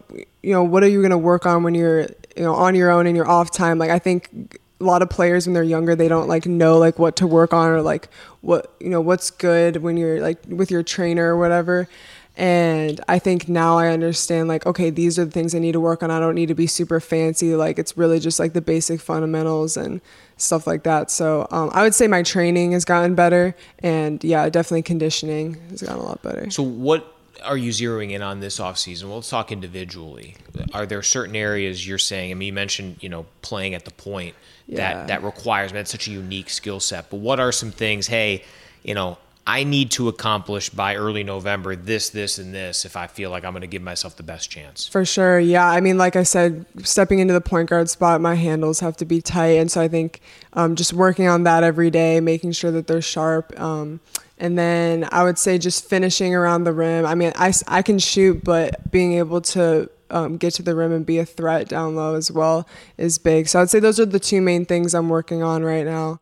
you 0.43 0.53
know, 0.53 0.63
what 0.63 0.83
are 0.83 0.89
you 0.89 1.07
to 1.07 1.19
work 1.19 1.45
on 1.45 1.63
when 1.63 1.75
you're, 1.75 2.03
you 2.37 2.45
know, 2.45 2.55
on 2.55 2.75
your 2.75 2.91
own 2.91 3.07
and 3.07 3.15
you're 3.15 3.29
off 3.29 3.51
time? 3.51 3.79
Like, 3.79 3.91
I 3.91 3.99
think 3.99 4.59
a 4.81 4.85
lot 4.85 5.03
of 5.03 5.09
players 5.09 5.47
when 5.47 5.55
they're 5.55 5.63
younger 5.63 5.95
they 5.95 6.09
don't 6.09 6.27
like 6.27 6.45
know 6.45 6.77
like 6.77 6.99
what 6.99 7.15
to 7.15 7.25
work 7.25 7.53
on 7.53 7.69
or 7.69 7.81
like 7.83 8.09
what 8.41 8.75
you 8.81 8.89
know 8.89 9.01
what's 9.01 9.31
good 9.31 9.77
when 9.77 9.97
you're 9.97 10.21
like 10.21 10.39
with 10.49 10.73
your 10.73 10.83
trainer 10.83 11.33
or 11.33 11.39
whatever 11.39 11.89
and 12.37 13.01
I 13.09 13.19
think 13.19 13.49
now 13.49 13.77
I 13.77 13.89
understand 13.89 14.49
like, 14.49 14.65
okay, 14.65 14.89
these 14.89 15.19
are 15.19 15.25
the 15.25 15.31
things 15.31 15.55
I 15.55 15.59
need 15.59 15.73
to 15.73 15.81
work 15.81 16.03
on. 16.03 16.11
I 16.11 16.19
don't 16.19 16.35
need 16.35 16.49
to 16.49 16.55
be 16.55 16.67
super 16.67 16.99
fancy. 16.99 17.55
Like 17.55 17.79
it's 17.79 17.97
really 17.97 18.21
just 18.21 18.39
like 18.39 18.55
the 18.55 18.63
basic 18.63 19.01
fundamentals 19.01 19.77
and 19.77 20.01
stuff 20.39 20.67
like 20.67 20.85
that. 20.85 21.11
So 21.11 21.47
um, 21.51 21.71
I 21.73 21.83
would 21.83 21.95
say 21.95 22.09
my 22.09 22.23
training 22.23 22.73
has 22.73 22.85
gotten 22.85 23.15
better, 23.15 23.55
and 23.81 24.23
yeah, 24.25 24.49
definitely 24.49 24.83
conditioning 24.83 25.61
has 25.71 25.83
gotten 25.83 26.01
a 26.01 26.05
lot 26.05 26.23
better. 26.23 26.51
So 26.51 26.63
what 26.63 27.17
are 27.45 27.57
you 27.57 27.71
zeroing 27.71 28.13
in 28.13 28.23
on 28.23 28.41
this 28.41 28.61
off 28.61 28.79
season? 28.79 29.09
Well, 29.09 29.19
let's 29.19 29.29
talk 29.29 29.53
individually. 29.53 30.37
Are 30.73 30.87
there 30.87 31.03
certain 31.03 31.37
areas 31.37 31.87
you're 31.87 31.99
saying? 31.99 32.31
I 32.31 32.35
mean, 32.35 32.47
you 32.47 32.53
mentioned 32.53 32.97
you 33.01 33.11
know 33.11 33.27
playing 33.43 33.75
at 33.75 33.85
the 33.85 33.91
point 33.91 34.35
yeah. 34.67 34.77
that 34.77 35.09
that 35.09 35.23
requires. 35.23 35.71
I 35.71 35.75
mean, 35.75 35.81
that's 35.81 35.93
such 35.93 36.09
a 36.09 36.13
unique 36.13 36.49
skill 36.49 36.81
set. 36.81 37.11
But 37.11 37.19
what 37.19 37.41
are 37.41 37.53
some 37.53 37.71
things? 37.71 38.07
Hey, 38.07 38.45
you 38.83 38.95
know, 38.95 39.19
I 39.47 39.65
need 39.65 39.91
to 39.93 40.09
accomplish 40.09 40.71
by 40.71 40.95
early 40.95 41.25
November 41.25 41.75
this, 41.75 42.11
this, 42.11 42.39
and 42.39 42.55
this 42.55 42.85
if 42.85 42.97
I 42.97 43.09
feel 43.09 43.31
like 43.31 43.45
I'm 43.45 43.53
going 43.53 43.63
to 43.63 43.67
give 43.67 43.83
myself 43.83 44.17
the 44.17 44.23
best 44.23 44.51
chance. 44.51 44.87
For 44.87 45.05
sure. 45.05 45.41
Yeah. 45.41 45.69
I 45.69 45.81
mean, 45.81 45.99
like 45.99 46.15
I 46.15 46.23
said, 46.23 46.65
stepping 46.85 47.19
into 47.19 47.35
the 47.35 47.41
point 47.41 47.69
guard 47.69 47.91
spot, 47.91 48.21
my 48.21 48.37
handles 48.37 48.81
have 48.81 48.97
to 48.99 49.05
be 49.05 49.21
tight. 49.21 49.59
And 49.59 49.71
so 49.71 49.81
I 49.81 49.89
think 49.89 50.21
um, 50.53 50.77
just 50.77 50.93
working 50.93 51.27
on 51.27 51.43
that 51.43 51.65
every 51.65 51.91
day, 51.91 52.21
making 52.21 52.53
sure 52.53 52.71
that 52.71 52.87
they're 52.87 53.03
sharp. 53.03 53.59
Um, 53.61 54.01
and 54.39 54.57
then 54.57 55.09
I 55.11 55.25
would 55.25 55.39
say 55.39 55.59
just 55.59 55.89
finishing 55.89 56.35
around 56.35 56.65
the 56.65 56.73
rim. 56.73 57.05
I 57.05 57.17
mean, 57.17 57.33
I, 57.35 57.53
I 57.67 57.83
can 57.83 57.99
shoot, 57.99 58.45
but 58.45 58.91
being 58.93 59.15
able 59.15 59.41
to 59.41 59.91
um, 60.11 60.37
get 60.37 60.55
to 60.55 60.63
the 60.63 60.77
rim 60.77 60.93
and 60.93 61.05
be 61.05 61.19
a 61.19 61.25
threat 61.25 61.69
down 61.69 61.97
low 61.97 62.15
as 62.15 62.31
well 62.31 62.69
is 62.97 63.19
big. 63.19 63.49
So 63.49 63.61
I'd 63.61 63.71
say 63.71 63.81
those 63.81 63.99
are 63.99 64.07
the 64.07 64.21
two 64.21 64.41
main 64.41 64.67
things 64.67 64.95
I'm 64.95 65.09
working 65.09 65.43
on 65.43 65.65
right 65.65 65.85
now. 65.85 66.22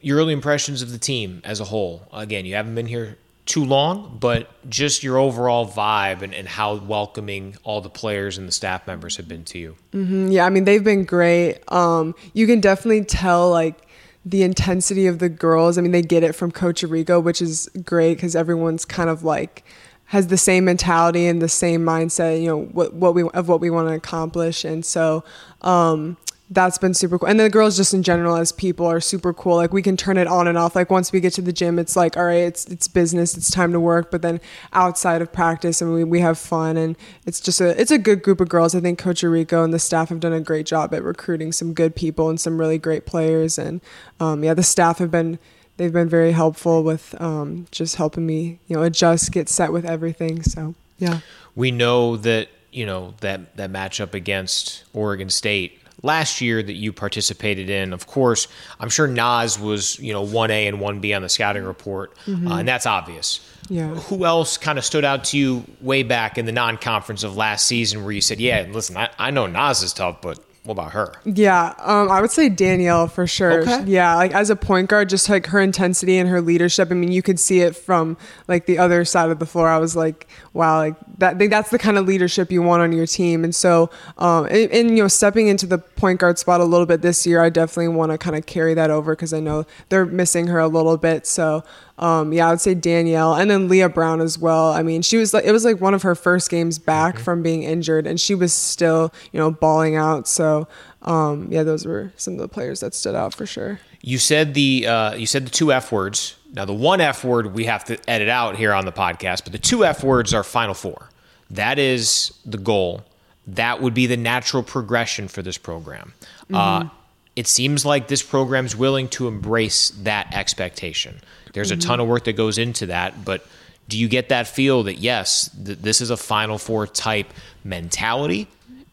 your 0.00 0.18
early 0.18 0.32
impressions 0.32 0.82
of 0.82 0.92
the 0.92 0.98
team 0.98 1.42
as 1.44 1.60
a 1.60 1.64
whole. 1.64 2.06
Again, 2.12 2.44
you 2.46 2.54
haven't 2.54 2.74
been 2.74 2.86
here 2.86 3.18
too 3.50 3.64
long, 3.64 4.16
but 4.20 4.48
just 4.70 5.02
your 5.02 5.18
overall 5.18 5.66
vibe 5.66 6.22
and, 6.22 6.32
and 6.32 6.46
how 6.46 6.76
welcoming 6.76 7.56
all 7.64 7.80
the 7.80 7.90
players 7.90 8.38
and 8.38 8.46
the 8.46 8.52
staff 8.52 8.86
members 8.86 9.16
have 9.16 9.26
been 9.26 9.44
to 9.44 9.58
you. 9.58 9.76
Yeah, 9.92 10.46
I 10.46 10.50
mean 10.50 10.64
they've 10.64 10.84
been 10.84 11.04
great. 11.04 11.58
Um, 11.72 12.14
you 12.32 12.46
can 12.46 12.60
definitely 12.60 13.04
tell 13.04 13.50
like 13.50 13.88
the 14.24 14.44
intensity 14.44 15.06
of 15.08 15.18
the 15.18 15.28
girls. 15.28 15.78
I 15.78 15.80
mean 15.80 15.90
they 15.90 16.02
get 16.02 16.22
it 16.22 16.34
from 16.34 16.52
Coach 16.52 16.82
Rico, 16.84 17.18
which 17.18 17.42
is 17.42 17.68
great 17.84 18.14
because 18.14 18.36
everyone's 18.36 18.84
kind 18.84 19.10
of 19.10 19.24
like 19.24 19.64
has 20.06 20.28
the 20.28 20.36
same 20.36 20.64
mentality 20.64 21.26
and 21.26 21.42
the 21.42 21.48
same 21.48 21.82
mindset. 21.82 22.40
You 22.40 22.48
know 22.48 22.62
what 22.62 22.94
what 22.94 23.14
we 23.14 23.28
of 23.30 23.48
what 23.48 23.60
we 23.60 23.68
want 23.68 23.88
to 23.88 23.94
accomplish, 23.94 24.64
and 24.64 24.84
so. 24.84 25.24
Um, 25.62 26.16
that's 26.52 26.78
been 26.78 26.94
super 26.94 27.16
cool. 27.16 27.28
And 27.28 27.38
the 27.38 27.48
girls 27.48 27.76
just 27.76 27.94
in 27.94 28.02
general 28.02 28.34
as 28.36 28.50
people 28.50 28.84
are 28.84 29.00
super 29.00 29.32
cool. 29.32 29.56
Like 29.56 29.72
we 29.72 29.82
can 29.82 29.96
turn 29.96 30.16
it 30.16 30.26
on 30.26 30.48
and 30.48 30.58
off. 30.58 30.74
Like 30.74 30.90
once 30.90 31.12
we 31.12 31.20
get 31.20 31.32
to 31.34 31.42
the 31.42 31.52
gym, 31.52 31.78
it's 31.78 31.94
like, 31.94 32.16
all 32.16 32.24
right, 32.24 32.42
it's 32.42 32.64
it's 32.66 32.88
business, 32.88 33.36
it's 33.36 33.50
time 33.52 33.72
to 33.72 33.78
work. 33.78 34.10
But 34.10 34.22
then 34.22 34.40
outside 34.72 35.22
of 35.22 35.32
practice 35.32 35.80
and 35.80 35.94
we, 35.94 36.02
we 36.02 36.20
have 36.20 36.38
fun 36.38 36.76
and 36.76 36.96
it's 37.24 37.40
just 37.40 37.60
a 37.60 37.80
it's 37.80 37.92
a 37.92 37.98
good 37.98 38.22
group 38.22 38.40
of 38.40 38.48
girls. 38.48 38.74
I 38.74 38.80
think 38.80 38.98
Coach 38.98 39.22
Rico 39.22 39.62
and 39.62 39.72
the 39.72 39.78
staff 39.78 40.08
have 40.08 40.18
done 40.18 40.32
a 40.32 40.40
great 40.40 40.66
job 40.66 40.92
at 40.92 41.04
recruiting 41.04 41.52
some 41.52 41.72
good 41.72 41.94
people 41.94 42.28
and 42.28 42.40
some 42.40 42.58
really 42.58 42.78
great 42.78 43.06
players. 43.06 43.56
And 43.56 43.80
um, 44.18 44.42
yeah, 44.42 44.54
the 44.54 44.64
staff 44.64 44.98
have 44.98 45.12
been 45.12 45.38
they've 45.76 45.92
been 45.92 46.08
very 46.08 46.32
helpful 46.32 46.82
with 46.82 47.18
um, 47.20 47.66
just 47.70 47.94
helping 47.94 48.26
me, 48.26 48.58
you 48.66 48.76
know, 48.76 48.82
adjust, 48.82 49.30
get 49.30 49.48
set 49.48 49.72
with 49.72 49.84
everything. 49.84 50.42
So 50.42 50.74
yeah. 50.98 51.20
We 51.54 51.70
know 51.70 52.16
that, 52.18 52.48
you 52.72 52.86
know, 52.86 53.14
that, 53.20 53.56
that 53.56 53.72
matchup 53.72 54.14
against 54.14 54.84
Oregon 54.92 55.30
State 55.30 55.79
last 56.02 56.40
year 56.40 56.62
that 56.62 56.74
you 56.74 56.92
participated 56.92 57.70
in. 57.70 57.92
Of 57.92 58.06
course, 58.06 58.48
I'm 58.78 58.88
sure 58.88 59.06
Naz 59.06 59.58
was, 59.58 59.98
you 59.98 60.12
know, 60.12 60.24
1A 60.24 60.68
and 60.68 60.78
1B 60.78 61.14
on 61.14 61.22
the 61.22 61.28
scouting 61.28 61.64
report, 61.64 62.16
uh, 62.28 62.54
and 62.54 62.68
that's 62.68 62.86
obvious. 62.86 63.40
Yeah. 63.68 63.88
Who 63.94 64.24
else 64.24 64.56
kind 64.56 64.78
of 64.78 64.84
stood 64.84 65.04
out 65.04 65.24
to 65.24 65.38
you 65.38 65.64
way 65.80 66.02
back 66.02 66.38
in 66.38 66.44
the 66.44 66.52
non 66.52 66.76
conference 66.76 67.22
of 67.22 67.36
last 67.36 67.66
season 67.66 68.02
where 68.02 68.12
you 68.12 68.20
said, 68.20 68.40
yeah, 68.40 68.66
listen, 68.70 68.96
I, 68.96 69.10
I 69.18 69.30
know 69.30 69.46
Naz 69.46 69.82
is 69.82 69.92
tough, 69.92 70.20
but 70.20 70.44
what 70.70 70.84
about 70.84 70.92
her? 70.92 71.12
Yeah, 71.24 71.74
um, 71.78 72.10
I 72.10 72.20
would 72.20 72.30
say 72.30 72.48
Danielle 72.48 73.08
for 73.08 73.26
sure. 73.26 73.62
Okay. 73.62 73.84
Yeah, 73.86 74.14
like 74.14 74.32
as 74.32 74.50
a 74.50 74.56
point 74.56 74.88
guard, 74.88 75.08
just 75.08 75.28
like 75.28 75.46
her 75.46 75.58
intensity 75.58 76.16
and 76.16 76.28
her 76.28 76.40
leadership. 76.40 76.92
I 76.92 76.94
mean, 76.94 77.10
you 77.10 77.22
could 77.22 77.40
see 77.40 77.60
it 77.60 77.74
from 77.74 78.16
like 78.46 78.66
the 78.66 78.78
other 78.78 79.04
side 79.04 79.30
of 79.30 79.40
the 79.40 79.46
floor. 79.46 79.68
I 79.68 79.78
was 79.78 79.96
like, 79.96 80.28
wow, 80.52 80.78
like 80.78 80.94
that. 81.18 81.38
That's 81.38 81.70
the 81.70 81.78
kind 81.78 81.98
of 81.98 82.06
leadership 82.06 82.52
you 82.52 82.62
want 82.62 82.82
on 82.82 82.92
your 82.92 83.06
team. 83.06 83.42
And 83.42 83.52
so, 83.52 83.90
um, 84.18 84.46
and, 84.46 84.70
and 84.70 84.90
you 84.90 85.02
know, 85.02 85.08
stepping 85.08 85.48
into 85.48 85.66
the 85.66 85.78
point 85.78 86.20
guard 86.20 86.38
spot 86.38 86.60
a 86.60 86.64
little 86.64 86.86
bit 86.86 87.02
this 87.02 87.26
year, 87.26 87.42
I 87.42 87.50
definitely 87.50 87.88
want 87.88 88.12
to 88.12 88.18
kind 88.18 88.36
of 88.36 88.46
carry 88.46 88.74
that 88.74 88.90
over 88.90 89.16
because 89.16 89.32
I 89.32 89.40
know 89.40 89.66
they're 89.88 90.06
missing 90.06 90.46
her 90.46 90.60
a 90.60 90.68
little 90.68 90.96
bit. 90.96 91.26
So. 91.26 91.64
Um, 92.00 92.32
yeah, 92.32 92.48
I 92.48 92.50
would 92.50 92.62
say 92.62 92.74
Danielle 92.74 93.34
and 93.34 93.50
then 93.50 93.68
Leigha 93.68 93.92
Brown 93.92 94.22
as 94.22 94.38
well. 94.38 94.72
I 94.72 94.82
mean, 94.82 95.02
she 95.02 95.18
was 95.18 95.34
like, 95.34 95.44
it 95.44 95.52
was 95.52 95.66
like 95.66 95.82
one 95.82 95.92
of 95.92 96.00
her 96.02 96.14
first 96.14 96.50
games 96.50 96.78
back 96.78 97.18
from 97.18 97.42
being 97.42 97.62
injured 97.62 98.06
and 98.06 98.18
she 98.18 98.34
was 98.34 98.54
still, 98.54 99.12
you 99.32 99.38
know, 99.38 99.50
balling 99.50 99.96
out. 99.96 100.26
So, 100.26 100.66
um, 101.02 101.48
yeah, 101.52 101.62
those 101.62 101.84
were 101.84 102.10
some 102.16 102.34
of 102.34 102.40
the 102.40 102.48
players 102.48 102.80
that 102.80 102.94
stood 102.94 103.14
out 103.14 103.34
for 103.34 103.44
sure. 103.44 103.80
You 104.00 104.16
said 104.16 104.54
the 104.54 104.86
uh, 104.86 105.14
you 105.14 105.26
said 105.26 105.44
the 105.44 105.50
two 105.50 105.72
F 105.72 105.92
words. 105.92 106.36
Now 106.54 106.64
the 106.64 106.72
one 106.72 107.02
F 107.02 107.22
word 107.22 107.52
we 107.52 107.66
have 107.66 107.84
to 107.84 107.98
edit 108.08 108.30
out 108.30 108.56
here 108.56 108.72
on 108.72 108.86
the 108.86 108.92
podcast, 108.92 109.44
but 109.44 109.52
the 109.52 109.58
two 109.58 109.84
F 109.84 110.02
words 110.02 110.32
are 110.32 110.42
Final 110.42 110.74
Four. 110.74 111.10
That 111.50 111.78
is 111.78 112.32
the 112.46 112.58
goal. 112.58 113.04
That 113.46 113.82
would 113.82 113.92
be 113.92 114.06
the 114.06 114.16
natural 114.16 114.62
progression 114.62 115.28
for 115.28 115.42
this 115.42 115.58
program. 115.58 116.14
Uh, 116.52 116.88
it 117.36 117.46
seems 117.46 117.84
like 117.86 118.08
this 118.08 118.22
program's 118.22 118.76
willing 118.76 119.08
to 119.08 119.28
embrace 119.28 119.90
that 120.02 120.34
expectation. 120.34 121.20
There's 121.52 121.70
a 121.70 121.76
ton 121.76 122.00
of 122.00 122.06
work 122.06 122.24
that 122.24 122.34
goes 122.34 122.58
into 122.58 122.86
that, 122.86 123.24
but 123.24 123.46
do 123.88 123.98
you 123.98 124.08
get 124.08 124.28
that 124.28 124.46
feel 124.46 124.84
that 124.84 124.98
yes, 124.98 125.50
th- 125.64 125.78
this 125.78 126.00
is 126.00 126.10
a 126.10 126.16
Final 126.16 126.58
Four 126.58 126.86
type 126.86 127.32
mentality? 127.64 128.46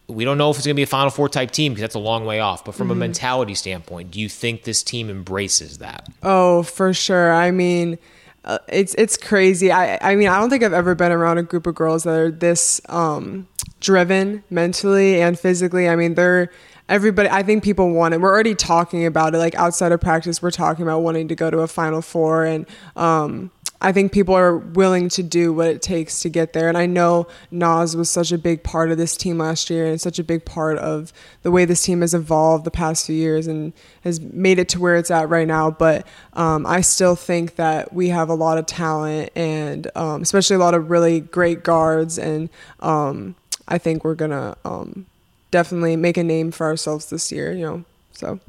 We 0.08 0.24
don't 0.26 0.38
know 0.38 0.50
if 0.50 0.58
it's 0.58 0.66
going 0.66 0.76
to 0.76 0.80
be 0.80 0.84
a 0.84 0.88
Final 0.88 1.12
Four 1.12 1.30
type 1.30 1.52
team 1.52 1.74
because 1.74 1.82
that's 1.82 1.96
a 1.96 2.00
long 2.00 2.26
way 2.26 2.40
off. 2.40 2.66
But 2.66 2.76
from 2.76 2.90
a 2.92 2.96
mentality 2.96 3.54
standpoint, 3.54 4.12
do 4.12 4.20
you 4.20 4.30
think 4.30 4.64
this 4.64 4.82
team 4.82 5.10
embraces 5.10 5.80
that? 5.80 6.08
Oh, 6.24 6.64
for 6.64 6.94
sure. 6.94 7.34
I 7.34 7.52
mean, 7.52 8.00
uh, 8.44 8.60
it's 8.70 8.96
it's 8.96 9.18
crazy. 9.18 9.72
I 9.72 10.00
I 10.02 10.16
mean, 10.16 10.30
I 10.30 10.40
don't 10.40 10.50
think 10.50 10.64
I've 10.64 10.74
ever 10.74 10.96
been 10.96 11.12
around 11.12 11.38
a 11.38 11.44
group 11.44 11.68
of 11.68 11.76
girls 11.76 12.04
that 12.04 12.18
are 12.18 12.32
this 12.32 12.82
um, 12.90 13.48
driven 13.82 14.44
mentally 14.50 15.22
and 15.22 15.38
physically. 15.38 15.90
I 15.90 15.96
mean, 15.96 16.16
they're 16.16 16.50
everybody. 16.90 17.30
I 17.30 17.44
think 17.44 17.64
people 17.64 17.92
want 17.92 18.14
it. 18.14 18.22
We're 18.22 18.32
already 18.32 18.56
talking 18.56 19.06
about 19.06 19.36
it. 19.36 19.38
Like 19.38 19.56
outside 19.56 19.92
of 19.92 20.02
practice, 20.02 20.42
we're 20.42 20.52
talking 20.52 20.84
about 20.84 21.00
wanting 21.00 21.28
to 21.30 21.36
go 21.36 21.50
to 21.50 21.60
a 21.60 21.68
Final 21.68 22.02
Four, 22.02 22.46
and 22.46 22.66
um, 22.96 23.52
I 23.80 23.92
think 23.92 24.12
people 24.12 24.34
are 24.34 24.58
willing 24.58 25.08
to 25.10 25.24
do 25.24 25.54
what 25.54 25.68
it 25.68 25.82
takes 25.84 26.22
to 26.22 26.30
get 26.30 26.54
there. 26.54 26.68
And 26.68 26.78
I 26.78 26.88
know 26.88 27.28
Naz 27.52 27.96
was 27.96 28.10
such 28.10 28.32
a 28.32 28.38
big 28.38 28.64
part 28.64 28.90
of 28.92 28.98
this 28.98 29.16
team 29.16 29.38
last 29.38 29.70
year 29.70 29.86
and 29.86 30.02
such 30.02 30.18
a 30.18 30.24
big 30.24 30.46
part 30.46 30.80
of 30.80 31.14
the 31.44 31.52
way 31.52 31.64
this 31.64 31.84
team 31.84 32.02
has 32.02 32.16
evolved 32.16 32.66
the 32.66 32.72
past 32.72 33.06
few 33.06 33.16
years 33.16 33.46
and 33.46 33.74
has 34.04 34.20
made 34.20 34.58
it 34.58 34.68
to 34.70 34.80
where 34.80 34.96
it's 34.96 35.12
at 35.12 35.30
right 35.30 35.48
now. 35.48 35.70
But 35.70 36.08
um, 36.34 36.66
I 36.66 36.82
still 36.82 37.16
think 37.16 37.56
that 37.58 37.94
we 37.94 38.10
have 38.10 38.30
a 38.30 38.34
lot 38.34 38.58
of 38.58 38.66
talent 38.66 39.30
and 39.36 39.90
um, 39.96 40.24
especially 40.24 40.56
a 40.56 40.60
lot 40.60 40.74
of 40.74 40.90
really 40.90 41.20
great 41.20 41.64
guards. 41.64 42.18
And 42.18 42.50
um, 42.80 43.36
I 43.68 43.78
think 43.78 44.04
we're 44.04 44.16
going 44.16 44.32
to 44.32 44.58
um, 44.66 45.06
definitely 45.52 45.96
make 45.96 46.18
a 46.18 46.24
name 46.24 46.52
for 46.52 46.66
ourselves 46.66 47.10
this 47.10 47.32
year, 47.32 47.54
you 47.54 47.66
know, 47.66 47.84
so. 48.12 48.40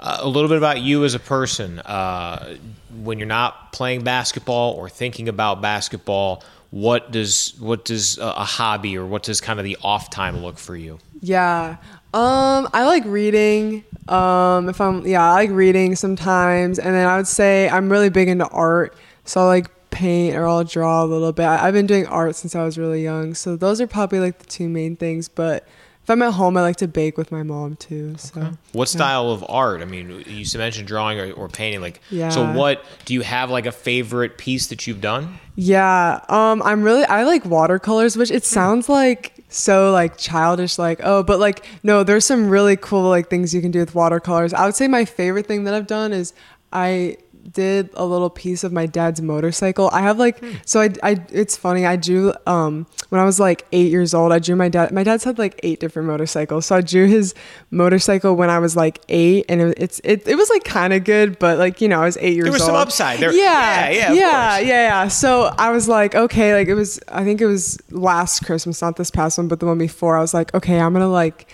Uh, 0.00 0.18
a 0.20 0.28
little 0.28 0.48
bit 0.48 0.58
about 0.58 0.80
you 0.80 1.04
as 1.04 1.14
a 1.14 1.18
person. 1.18 1.78
Uh, 1.80 2.56
when 3.02 3.18
you're 3.18 3.28
not 3.28 3.72
playing 3.72 4.02
basketball 4.02 4.72
or 4.72 4.88
thinking 4.88 5.28
about 5.28 5.62
basketball, 5.62 6.42
what 6.70 7.12
does 7.12 7.54
what 7.60 7.84
does 7.84 8.18
a, 8.18 8.26
a 8.26 8.44
hobby 8.44 8.98
or 8.98 9.06
what 9.06 9.22
does 9.22 9.40
kind 9.40 9.60
of 9.60 9.64
the 9.64 9.78
off 9.82 10.10
time 10.10 10.42
look 10.42 10.58
for 10.58 10.74
you? 10.74 10.98
Yeah. 11.20 11.76
Um, 12.12 12.68
I 12.72 12.84
like 12.84 13.04
reading. 13.06 13.84
Um, 14.08 14.68
if 14.68 14.80
I'm 14.80 15.06
yeah, 15.06 15.24
I 15.24 15.32
like 15.34 15.50
reading 15.50 15.94
sometimes, 15.96 16.78
and 16.78 16.94
then 16.94 17.06
I 17.06 17.16
would 17.16 17.28
say 17.28 17.68
I'm 17.68 17.90
really 17.90 18.10
big 18.10 18.28
into 18.28 18.48
art. 18.48 18.96
So 19.24 19.40
I 19.42 19.44
like 19.44 19.90
paint 19.90 20.34
or 20.36 20.46
I'll 20.46 20.64
draw 20.64 21.04
a 21.04 21.06
little 21.06 21.32
bit. 21.32 21.44
I, 21.44 21.68
I've 21.68 21.74
been 21.74 21.86
doing 21.86 22.06
art 22.06 22.34
since 22.34 22.56
I 22.56 22.64
was 22.64 22.76
really 22.76 23.02
young, 23.02 23.34
so 23.34 23.56
those 23.56 23.80
are 23.80 23.86
probably 23.86 24.18
like 24.18 24.40
the 24.40 24.46
two 24.46 24.68
main 24.68 24.96
things. 24.96 25.28
But 25.28 25.66
if 26.04 26.10
I'm 26.10 26.20
at 26.20 26.34
home, 26.34 26.54
I 26.58 26.60
like 26.60 26.76
to 26.76 26.86
bake 26.86 27.16
with 27.16 27.32
my 27.32 27.42
mom 27.42 27.76
too. 27.76 28.14
So 28.18 28.52
What 28.72 28.90
style 28.90 29.30
of 29.30 29.42
art? 29.48 29.80
I 29.80 29.86
mean, 29.86 30.22
you 30.26 30.44
mentioned 30.58 30.86
drawing 30.86 31.18
or, 31.18 31.32
or 31.32 31.48
painting. 31.48 31.80
Like, 31.80 32.02
yeah. 32.10 32.28
so 32.28 32.52
what 32.52 32.84
do 33.06 33.14
you 33.14 33.22
have 33.22 33.48
like 33.48 33.64
a 33.64 33.72
favorite 33.72 34.36
piece 34.36 34.66
that 34.66 34.86
you've 34.86 35.00
done? 35.00 35.38
Yeah, 35.56 36.20
um, 36.28 36.62
I'm 36.62 36.82
really 36.82 37.04
I 37.04 37.24
like 37.24 37.46
watercolors, 37.46 38.18
which 38.18 38.30
it 38.30 38.44
sounds 38.44 38.90
like 38.90 39.32
so 39.48 39.92
like 39.92 40.18
childish, 40.18 40.78
like 40.78 41.00
oh, 41.02 41.22
but 41.22 41.40
like 41.40 41.64
no, 41.82 42.04
there's 42.04 42.26
some 42.26 42.50
really 42.50 42.76
cool 42.76 43.08
like 43.08 43.30
things 43.30 43.54
you 43.54 43.62
can 43.62 43.70
do 43.70 43.78
with 43.78 43.94
watercolors. 43.94 44.52
I 44.52 44.66
would 44.66 44.74
say 44.74 44.88
my 44.88 45.06
favorite 45.06 45.46
thing 45.46 45.64
that 45.64 45.72
I've 45.72 45.86
done 45.86 46.12
is 46.12 46.34
I 46.70 47.16
did 47.52 47.90
a 47.94 48.04
little 48.04 48.30
piece 48.30 48.64
of 48.64 48.72
my 48.72 48.86
dad's 48.86 49.20
motorcycle. 49.20 49.90
I 49.92 50.00
have 50.00 50.18
like 50.18 50.42
so 50.64 50.80
I, 50.80 50.90
I 51.02 51.20
it's 51.30 51.56
funny 51.56 51.84
I 51.84 51.96
drew 51.96 52.32
um 52.46 52.86
when 53.10 53.20
I 53.20 53.24
was 53.24 53.38
like 53.38 53.66
eight 53.72 53.90
years 53.90 54.14
old 54.14 54.32
I 54.32 54.38
drew 54.38 54.56
my 54.56 54.68
dad 54.68 54.92
my 54.92 55.02
dad's 55.04 55.24
had 55.24 55.38
like 55.38 55.60
eight 55.62 55.78
different 55.78 56.08
motorcycles 56.08 56.66
so 56.66 56.76
I 56.76 56.80
drew 56.80 57.06
his 57.06 57.34
motorcycle 57.70 58.34
when 58.34 58.48
I 58.50 58.58
was 58.58 58.76
like 58.76 59.00
eight 59.08 59.44
and 59.48 59.60
it, 59.60 59.74
it's 59.78 60.00
it, 60.04 60.26
it 60.26 60.36
was 60.36 60.48
like 60.50 60.64
kind 60.64 60.92
of 60.92 61.04
good 61.04 61.38
but 61.38 61.58
like 61.58 61.80
you 61.80 61.88
know 61.88 62.00
I 62.00 62.06
was 62.06 62.16
eight 62.18 62.34
years 62.34 62.46
old. 62.46 62.46
There 62.46 62.52
was 62.52 62.62
old 62.62 62.66
some 62.68 62.76
upside 62.76 63.18
there. 63.20 63.32
yeah 63.32 63.90
Yeah, 63.90 63.90
yeah, 63.90 64.12
yeah 64.12 64.58
yeah 64.58 64.66
yeah 65.02 65.08
so 65.08 65.52
I 65.58 65.70
was 65.70 65.88
like 65.88 66.14
okay 66.14 66.54
like 66.54 66.68
it 66.68 66.74
was 66.74 66.98
I 67.08 67.24
think 67.24 67.40
it 67.40 67.46
was 67.46 67.78
last 67.90 68.44
Christmas 68.44 68.80
not 68.80 68.96
this 68.96 69.10
past 69.10 69.38
one 69.38 69.48
but 69.48 69.60
the 69.60 69.66
one 69.66 69.78
before 69.78 70.16
I 70.16 70.20
was 70.20 70.32
like 70.34 70.54
okay 70.54 70.80
I'm 70.80 70.92
gonna 70.92 71.08
like 71.08 71.46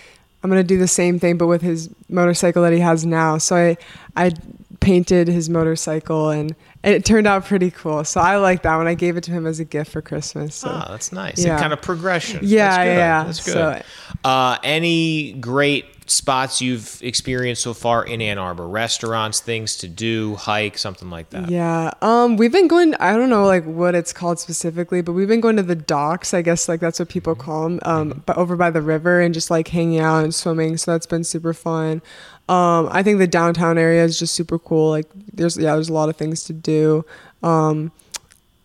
I'm 0.42 0.50
gonna 0.50 0.62
do 0.62 0.78
the 0.78 0.88
same 0.88 1.18
thing 1.18 1.36
but 1.36 1.48
with 1.48 1.62
his 1.62 1.90
motorcycle 2.08 2.62
that 2.62 2.72
he 2.72 2.78
has 2.80 3.04
now 3.04 3.38
so 3.38 3.56
I 3.56 3.76
I 4.16 4.32
painted 4.80 5.28
his 5.28 5.50
motorcycle 5.50 6.30
and, 6.30 6.54
and 6.82 6.94
it 6.94 7.04
turned 7.04 7.26
out 7.26 7.44
pretty 7.44 7.70
cool 7.70 8.02
so 8.04 8.20
I 8.20 8.36
like 8.38 8.62
that 8.62 8.76
one 8.76 8.86
I 8.86 8.94
gave 8.94 9.16
it 9.16 9.24
to 9.24 9.30
him 9.30 9.46
as 9.46 9.60
a 9.60 9.64
gift 9.64 9.92
for 9.92 10.00
Christmas 10.02 10.54
so 10.54 10.68
Ah, 10.70 10.88
that's 10.90 11.12
nice. 11.12 11.44
Yeah. 11.44 11.52
And 11.52 11.60
kind 11.60 11.72
of 11.72 11.82
progression. 11.82 12.40
Yeah, 12.42 12.68
that's 12.68 12.78
good. 12.78 12.96
yeah, 12.96 13.24
That's 13.24 13.44
good. 13.44 13.84
so- 14.24 14.28
uh, 14.28 14.58
any 14.64 15.32
great 15.34 15.86
spots 16.10 16.60
you've 16.60 17.00
experienced 17.02 17.62
so 17.62 17.72
far 17.72 18.04
in 18.04 18.20
Ann 18.20 18.38
Arbor? 18.38 18.66
Restaurants, 18.68 19.40
things 19.40 19.76
to 19.76 19.88
do, 19.88 20.34
hike, 20.34 20.76
something 20.76 21.10
like 21.10 21.30
that. 21.30 21.48
Yeah. 21.48 21.92
Um, 22.02 22.36
we've 22.36 22.52
been 22.52 22.68
going. 22.68 22.94
I 22.96 23.12
don't 23.16 23.30
know 23.30 23.46
like 23.46 23.64
what 23.64 23.94
it's 23.94 24.12
called 24.12 24.38
specifically, 24.38 25.00
but 25.02 25.12
we've 25.12 25.28
been 25.28 25.40
going 25.40 25.56
to 25.56 25.62
the 25.62 25.76
docks. 25.76 26.34
I 26.34 26.42
guess 26.42 26.68
like 26.68 26.80
that's 26.80 26.98
what 26.98 27.08
people 27.08 27.34
call 27.34 27.64
them. 27.64 27.80
Um, 27.82 28.22
but 28.26 28.36
over 28.36 28.56
by 28.56 28.70
the 28.70 28.82
river 28.82 29.20
and 29.20 29.32
just 29.32 29.50
like 29.50 29.68
hanging 29.68 30.00
out 30.00 30.24
and 30.24 30.34
swimming. 30.34 30.76
So 30.76 30.92
that's 30.92 31.06
been 31.06 31.24
super 31.24 31.54
fun. 31.54 32.02
Um, 32.48 32.88
I 32.90 33.02
think 33.02 33.18
the 33.18 33.28
downtown 33.28 33.78
area 33.78 34.04
is 34.04 34.18
just 34.18 34.34
super 34.34 34.58
cool. 34.58 34.90
Like 34.90 35.06
there's 35.32 35.56
yeah, 35.56 35.74
there's 35.74 35.88
a 35.88 35.92
lot 35.92 36.08
of 36.08 36.16
things 36.16 36.44
to 36.44 36.52
do. 36.52 37.04
Um, 37.42 37.92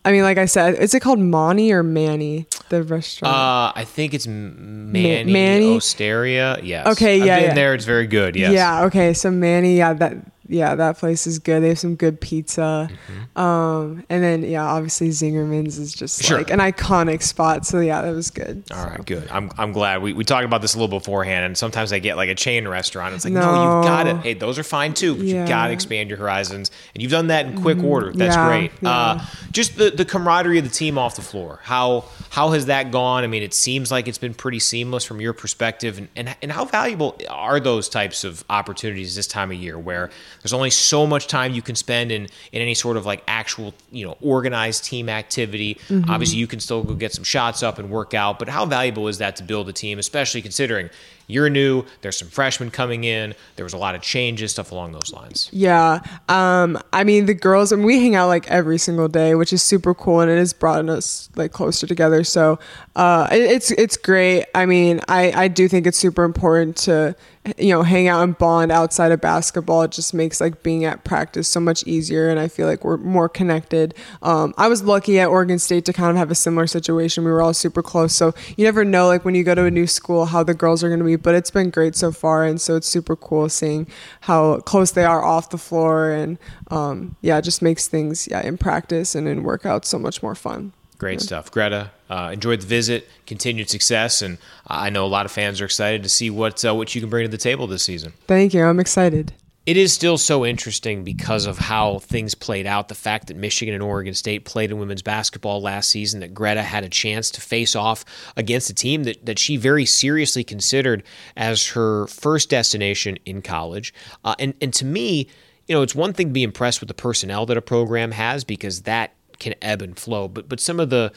I 0.06 0.12
mean, 0.12 0.22
like 0.22 0.38
I 0.38 0.46
said, 0.46 0.76
is 0.76 0.94
it 0.94 1.00
called 1.00 1.18
Monty 1.18 1.72
or 1.72 1.82
Mani? 1.82 2.46
The 2.68 2.84
restaurant. 2.84 3.34
Uh, 3.34 3.72
I 3.74 3.84
think 3.84 4.14
it's 4.14 4.28
Mani, 4.28 5.24
Mani? 5.24 5.76
Osteria. 5.76 6.60
Yes. 6.62 6.86
Okay, 6.86 7.20
I've 7.20 7.26
yeah, 7.26 7.40
been 7.40 7.48
yeah. 7.48 7.54
there. 7.54 7.74
It's 7.74 7.84
very 7.84 8.06
good. 8.06 8.36
Yes. 8.36 8.52
Yeah. 8.52 8.84
Okay. 8.84 9.14
So 9.14 9.32
Mani, 9.32 9.76
yeah, 9.76 9.94
that 9.94 10.16
yeah, 10.48 10.74
that 10.74 10.98
place 10.98 11.26
is 11.26 11.38
good. 11.38 11.62
They 11.62 11.68
have 11.68 11.78
some 11.78 11.94
good 11.96 12.20
pizza. 12.20 12.88
Um, 13.34 14.04
and 14.08 14.22
then 14.22 14.42
yeah, 14.44 14.64
obviously 14.64 15.08
Zingerman's 15.08 15.78
is 15.78 15.92
just 15.92 16.22
Sure. 16.22 16.38
like 16.38 16.50
an 16.50 16.58
iconic 16.60 17.22
spot. 17.22 17.66
So 17.66 17.80
yeah, 17.80 18.02
that 18.02 18.10
was 18.12 18.30
good. 18.30 18.62
All 18.74 18.84
right, 18.86 19.04
good. 19.04 19.28
I'm, 19.30 19.50
I'm 19.58 19.72
glad. 19.72 20.02
We, 20.02 20.12
we 20.12 20.24
talked 20.24 20.44
about 20.44 20.62
this 20.62 20.74
a 20.74 20.78
little 20.78 20.98
beforehand, 20.98 21.44
and 21.46 21.56
sometimes 21.58 21.92
I 21.92 21.98
get 21.98 22.16
like 22.16 22.28
a 22.28 22.34
chain 22.34 22.66
restaurant. 22.66 23.14
It's 23.14 23.24
like, 23.24 23.34
no, 23.34 23.40
No. 23.40 23.76
you've 23.76 23.84
got 23.84 24.06
it. 24.06 24.16
Hey, 24.18 24.34
those 24.34 24.58
are 24.58 24.62
fine 24.62 24.94
too, 24.94 25.14
but 25.16 25.26
you've 25.26 25.48
got 25.48 25.66
to 25.68 25.72
expand 25.72 26.08
your 26.08 26.18
horizons. 26.18 26.70
And 26.94 27.02
you've 27.02 27.12
done 27.12 27.26
that 27.28 27.46
in 27.46 27.60
quick 27.60 27.78
order. 27.82 28.12
That's 28.12 28.36
Yeah, 28.36 28.46
great. 28.48 28.72
Uh, 28.84 29.20
just 29.52 29.76
the, 29.76 29.90
the 29.90 30.04
camaraderie 30.04 30.58
of 30.58 30.64
the 30.64 30.70
team 30.70 30.98
off 30.98 31.16
the 31.16 31.22
floor. 31.22 31.60
How 31.62 32.04
how 32.30 32.50
has 32.50 32.66
that 32.66 32.90
gone? 32.90 33.24
I 33.24 33.26
mean, 33.26 33.42
it 33.42 33.54
seems 33.54 33.90
like 33.90 34.08
it's 34.08 34.18
been 34.18 34.34
pretty 34.34 34.58
seamless 34.58 35.04
from 35.04 35.20
your 35.20 35.32
perspective. 35.32 35.98
And, 35.98 36.08
and, 36.16 36.36
and 36.42 36.52
how 36.52 36.64
valuable 36.64 37.18
are 37.28 37.60
those 37.60 37.88
types 37.88 38.24
of 38.24 38.44
opportunities 38.50 39.14
this 39.14 39.26
time 39.26 39.50
of 39.50 39.56
year 39.56 39.78
where 39.78 40.10
there's 40.42 40.52
only 40.52 40.70
so 40.70 41.06
much 41.06 41.26
time 41.26 41.52
you 41.52 41.62
can 41.62 41.74
spend 41.74 42.12
in, 42.12 42.24
in 42.52 42.62
any 42.62 42.74
sort 42.74 42.96
of 42.96 43.06
like 43.06 43.22
actual, 43.26 43.74
you 43.90 44.06
know, 44.06 44.16
organized 44.20 44.84
team 44.84 45.08
activity? 45.08 45.78
Mm-hmm. 45.88 46.10
Obviously, 46.10 46.38
you 46.38 46.46
can 46.46 46.60
still 46.60 46.82
go 46.82 46.94
get 46.94 47.12
some 47.12 47.24
shots 47.24 47.62
up 47.62 47.78
and 47.78 47.90
work 47.90 48.14
out, 48.14 48.38
but 48.38 48.48
how 48.48 48.66
valuable 48.66 49.08
is 49.08 49.18
that 49.18 49.36
to 49.36 49.42
build 49.42 49.68
a 49.68 49.72
team, 49.72 49.98
especially 49.98 50.42
considering 50.42 50.90
you're 51.26 51.50
new, 51.50 51.84
there's 52.02 52.16
some 52.16 52.28
freshmen 52.28 52.70
coming 52.70 53.04
in, 53.04 53.34
there 53.56 53.64
was 53.64 53.72
a 53.72 53.78
lot 53.78 53.94
of 53.94 54.02
changes, 54.02 54.52
stuff 54.52 54.72
along 54.72 54.92
those 54.92 55.12
lines? 55.12 55.48
Yeah. 55.52 56.00
Um, 56.28 56.78
I 56.92 57.04
mean, 57.04 57.26
the 57.26 57.34
girls, 57.34 57.72
and 57.72 57.84
we 57.84 58.00
hang 58.00 58.14
out 58.14 58.28
like 58.28 58.48
every 58.48 58.78
single 58.78 59.08
day, 59.08 59.34
which 59.34 59.52
is 59.52 59.62
super 59.62 59.94
cool, 59.94 60.20
and 60.20 60.30
it 60.30 60.38
has 60.38 60.52
brought 60.52 60.88
us 60.88 61.28
like 61.36 61.52
closer 61.52 61.86
together. 61.86 62.24
So 62.24 62.58
uh, 62.94 63.28
it, 63.32 63.42
it's 63.42 63.70
it's 63.72 63.96
great. 63.96 64.46
I 64.54 64.66
mean, 64.66 65.00
I 65.08 65.32
I 65.32 65.48
do 65.48 65.68
think 65.68 65.86
it's 65.86 65.98
super 65.98 66.24
important 66.24 66.76
to 66.78 67.16
you 67.58 67.70
know 67.70 67.82
hang 67.82 68.08
out 68.08 68.22
and 68.22 68.36
bond 68.38 68.72
outside 68.72 69.12
of 69.12 69.20
basketball. 69.20 69.82
It 69.82 69.92
just 69.92 70.14
makes 70.14 70.40
like 70.40 70.62
being 70.62 70.84
at 70.84 71.04
practice 71.04 71.48
so 71.48 71.60
much 71.60 71.86
easier, 71.86 72.28
and 72.28 72.38
I 72.38 72.48
feel 72.48 72.66
like 72.66 72.84
we're 72.84 72.96
more 72.96 73.28
connected. 73.28 73.94
Um, 74.22 74.54
I 74.56 74.68
was 74.68 74.82
lucky 74.82 75.18
at 75.20 75.28
Oregon 75.28 75.58
State 75.58 75.84
to 75.86 75.92
kind 75.92 76.10
of 76.10 76.16
have 76.16 76.30
a 76.30 76.34
similar 76.34 76.66
situation. 76.66 77.24
We 77.24 77.30
were 77.30 77.42
all 77.42 77.54
super 77.54 77.82
close, 77.82 78.14
so 78.14 78.34
you 78.56 78.64
never 78.64 78.84
know 78.84 79.06
like 79.06 79.24
when 79.24 79.34
you 79.34 79.44
go 79.44 79.54
to 79.54 79.64
a 79.64 79.70
new 79.70 79.86
school 79.86 80.26
how 80.26 80.42
the 80.42 80.54
girls 80.54 80.82
are 80.82 80.88
going 80.88 81.00
to 81.00 81.04
be. 81.04 81.16
But 81.16 81.34
it's 81.34 81.50
been 81.50 81.70
great 81.70 81.94
so 81.96 82.12
far, 82.12 82.44
and 82.44 82.60
so 82.60 82.76
it's 82.76 82.88
super 82.88 83.16
cool 83.16 83.48
seeing 83.48 83.86
how 84.22 84.60
close 84.60 84.90
they 84.90 85.04
are 85.04 85.24
off 85.24 85.50
the 85.50 85.58
floor, 85.58 86.10
and 86.10 86.38
um, 86.70 87.16
yeah, 87.20 87.38
it 87.38 87.42
just 87.42 87.62
makes 87.62 87.88
things 87.88 88.26
yeah 88.28 88.40
in 88.40 88.58
practice 88.58 89.14
and 89.14 89.28
in 89.28 89.42
workouts 89.44 89.86
so 89.86 89.98
much 89.98 90.22
more 90.22 90.34
fun. 90.34 90.72
Great 90.98 91.20
stuff. 91.20 91.50
Greta, 91.50 91.90
uh, 92.08 92.30
enjoyed 92.32 92.62
the 92.62 92.66
visit, 92.66 93.06
continued 93.26 93.68
success, 93.68 94.22
and 94.22 94.38
I 94.66 94.88
know 94.88 95.04
a 95.04 95.08
lot 95.08 95.26
of 95.26 95.32
fans 95.32 95.60
are 95.60 95.66
excited 95.66 96.02
to 96.04 96.08
see 96.08 96.30
what 96.30 96.64
uh, 96.64 96.74
what 96.74 96.94
you 96.94 97.00
can 97.02 97.10
bring 97.10 97.24
to 97.24 97.30
the 97.30 97.36
table 97.36 97.66
this 97.66 97.82
season. 97.82 98.14
Thank 98.26 98.54
you. 98.54 98.64
I'm 98.64 98.80
excited. 98.80 99.32
It 99.66 99.76
is 99.76 99.92
still 99.92 100.16
so 100.16 100.46
interesting 100.46 101.02
because 101.02 101.44
of 101.44 101.58
how 101.58 101.98
things 101.98 102.36
played 102.36 102.68
out. 102.68 102.86
The 102.86 102.94
fact 102.94 103.26
that 103.26 103.36
Michigan 103.36 103.74
and 103.74 103.82
Oregon 103.82 104.14
State 104.14 104.44
played 104.44 104.70
in 104.70 104.78
women's 104.78 105.02
basketball 105.02 105.60
last 105.60 105.90
season, 105.90 106.20
that 106.20 106.32
Greta 106.32 106.62
had 106.62 106.84
a 106.84 106.88
chance 106.88 107.32
to 107.32 107.40
face 107.40 107.74
off 107.74 108.04
against 108.36 108.70
a 108.70 108.74
team 108.74 109.02
that, 109.04 109.26
that 109.26 109.40
she 109.40 109.56
very 109.56 109.84
seriously 109.84 110.44
considered 110.44 111.02
as 111.36 111.66
her 111.70 112.06
first 112.06 112.48
destination 112.48 113.18
in 113.26 113.42
college. 113.42 113.92
Uh, 114.24 114.36
and, 114.38 114.54
and 114.60 114.72
to 114.74 114.84
me, 114.84 115.28
you 115.66 115.74
know, 115.74 115.82
it's 115.82 115.96
one 115.96 116.12
thing 116.12 116.28
to 116.28 116.32
be 116.32 116.44
impressed 116.44 116.78
with 116.78 116.86
the 116.86 116.94
personnel 116.94 117.44
that 117.46 117.56
a 117.56 117.62
program 117.62 118.12
has 118.12 118.44
because 118.44 118.82
that 118.82 119.15
can 119.38 119.54
ebb 119.62 119.82
and 119.82 119.98
flow. 119.98 120.28
But 120.28 120.48
but 120.48 120.60
some 120.60 120.80
of 120.80 120.90
the 120.90 121.12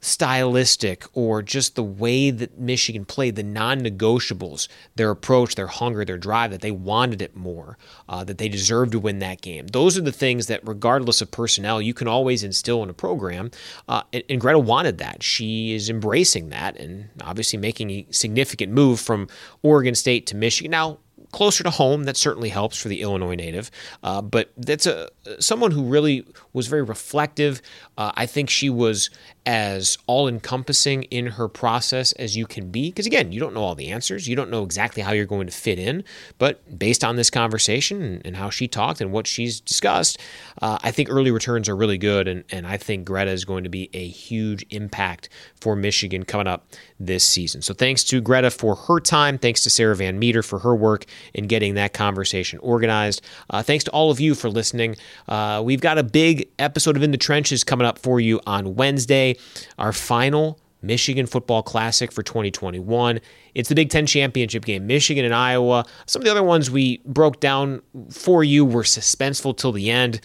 stylistic 0.00 1.04
or 1.14 1.42
just 1.42 1.74
the 1.74 1.82
way 1.82 2.30
that 2.30 2.58
Michigan 2.58 3.04
played, 3.04 3.36
the 3.36 3.42
non 3.42 3.80
negotiables, 3.80 4.68
their 4.94 5.10
approach, 5.10 5.54
their 5.54 5.66
hunger, 5.66 6.04
their 6.04 6.18
drive, 6.18 6.50
that 6.50 6.60
they 6.60 6.70
wanted 6.70 7.22
it 7.22 7.34
more, 7.36 7.78
uh, 8.08 8.22
that 8.24 8.38
they 8.38 8.48
deserved 8.48 8.92
to 8.92 8.98
win 8.98 9.18
that 9.18 9.40
game. 9.40 9.66
Those 9.68 9.98
are 9.98 10.02
the 10.02 10.12
things 10.12 10.46
that, 10.46 10.66
regardless 10.66 11.20
of 11.20 11.30
personnel, 11.30 11.80
you 11.80 11.94
can 11.94 12.08
always 12.08 12.44
instill 12.44 12.82
in 12.82 12.90
a 12.90 12.94
program. 12.94 13.50
Uh, 13.88 14.02
and, 14.12 14.22
and 14.28 14.40
Greta 14.40 14.58
wanted 14.58 14.98
that. 14.98 15.22
She 15.22 15.72
is 15.72 15.90
embracing 15.90 16.50
that 16.50 16.76
and 16.76 17.08
obviously 17.22 17.58
making 17.58 17.90
a 17.90 18.06
significant 18.10 18.72
move 18.72 19.00
from 19.00 19.28
Oregon 19.62 19.94
State 19.94 20.26
to 20.26 20.36
Michigan. 20.36 20.70
Now, 20.70 20.98
closer 21.32 21.62
to 21.62 21.70
home. 21.70 22.04
That 22.04 22.16
certainly 22.16 22.48
helps 22.48 22.80
for 22.80 22.88
the 22.88 23.02
Illinois 23.02 23.34
native. 23.34 23.70
Uh, 24.02 24.22
but 24.22 24.52
that's 24.56 24.86
a 24.86 25.08
someone 25.38 25.70
who 25.70 25.84
really 25.84 26.24
was 26.56 26.68
very 26.68 26.82
reflective. 26.82 27.60
Uh, 27.98 28.12
I 28.14 28.24
think 28.24 28.48
she 28.48 28.70
was 28.70 29.10
as 29.44 29.96
all 30.08 30.26
encompassing 30.26 31.04
in 31.04 31.26
her 31.26 31.48
process 31.48 32.10
as 32.12 32.36
you 32.36 32.46
can 32.46 32.70
be. 32.70 32.90
Because 32.90 33.06
again, 33.06 33.30
you 33.30 33.38
don't 33.38 33.54
know 33.54 33.62
all 33.62 33.76
the 33.76 33.92
answers. 33.92 34.26
You 34.26 34.34
don't 34.34 34.50
know 34.50 34.64
exactly 34.64 35.02
how 35.02 35.12
you're 35.12 35.26
going 35.26 35.46
to 35.46 35.52
fit 35.52 35.78
in. 35.78 36.02
But 36.38 36.78
based 36.78 37.04
on 37.04 37.14
this 37.14 37.30
conversation 37.30 38.22
and, 38.24 38.36
how 38.36 38.50
she 38.50 38.68
talked 38.68 39.00
and 39.00 39.12
what 39.12 39.26
she's 39.26 39.60
discussed, 39.60 40.18
uh, 40.60 40.78
I 40.82 40.90
think 40.90 41.08
early 41.10 41.30
returns 41.30 41.68
are 41.68 41.76
really 41.76 41.96
good. 41.96 42.26
And, 42.26 42.44
and 42.50 42.66
I 42.66 42.76
think 42.76 43.06
Greta 43.06 43.30
is 43.30 43.44
going 43.44 43.64
to 43.64 43.70
be 43.70 43.88
a 43.94 44.08
huge 44.08 44.64
impact 44.70 45.28
for 45.60 45.76
Michigan 45.76 46.24
coming 46.24 46.46
up 46.46 46.66
this 46.98 47.24
season. 47.24 47.62
So 47.62 47.72
thanks 47.72 48.02
to 48.04 48.20
Greta 48.20 48.50
for 48.50 48.74
her 48.74 49.00
time. 49.00 49.38
Thanks 49.38 49.62
to 49.62 49.70
Sarah 49.70 49.96
Van 49.96 50.18
Meter 50.18 50.42
for 50.42 50.58
her 50.60 50.74
work 50.74 51.04
in 51.34 51.46
getting 51.46 51.74
that 51.74 51.92
conversation 51.92 52.58
organized. 52.60 53.22
Uh, 53.48 53.62
thanks 53.62 53.84
to 53.84 53.90
all 53.92 54.10
of 54.10 54.20
you 54.20 54.34
for 54.34 54.50
listening. 54.50 54.96
Uh, 55.28 55.62
we've 55.64 55.80
got 55.80 55.98
a 55.98 56.02
big 56.02 56.45
episode 56.58 56.96
of 56.96 57.02
In 57.02 57.10
the 57.10 57.18
Trenches 57.18 57.64
coming 57.64 57.86
up 57.86 57.98
for 57.98 58.20
you 58.20 58.40
on 58.46 58.74
Wednesday, 58.74 59.36
our 59.78 59.92
final 59.92 60.58
Michigan 60.82 61.26
Football 61.26 61.62
Classic 61.62 62.12
for 62.12 62.22
2021. 62.22 63.20
It's 63.54 63.68
the 63.68 63.74
Big 63.74 63.90
Ten 63.90 64.06
Championship 64.06 64.64
game, 64.64 64.86
Michigan 64.86 65.24
and 65.24 65.34
Iowa. 65.34 65.84
Some 66.06 66.20
of 66.20 66.24
the 66.24 66.30
other 66.30 66.42
ones 66.42 66.70
we 66.70 66.98
broke 67.04 67.40
down 67.40 67.82
for 68.10 68.44
you 68.44 68.64
were 68.64 68.82
suspenseful 68.82 69.56
till 69.56 69.72
the 69.72 69.90
end. 69.90 70.20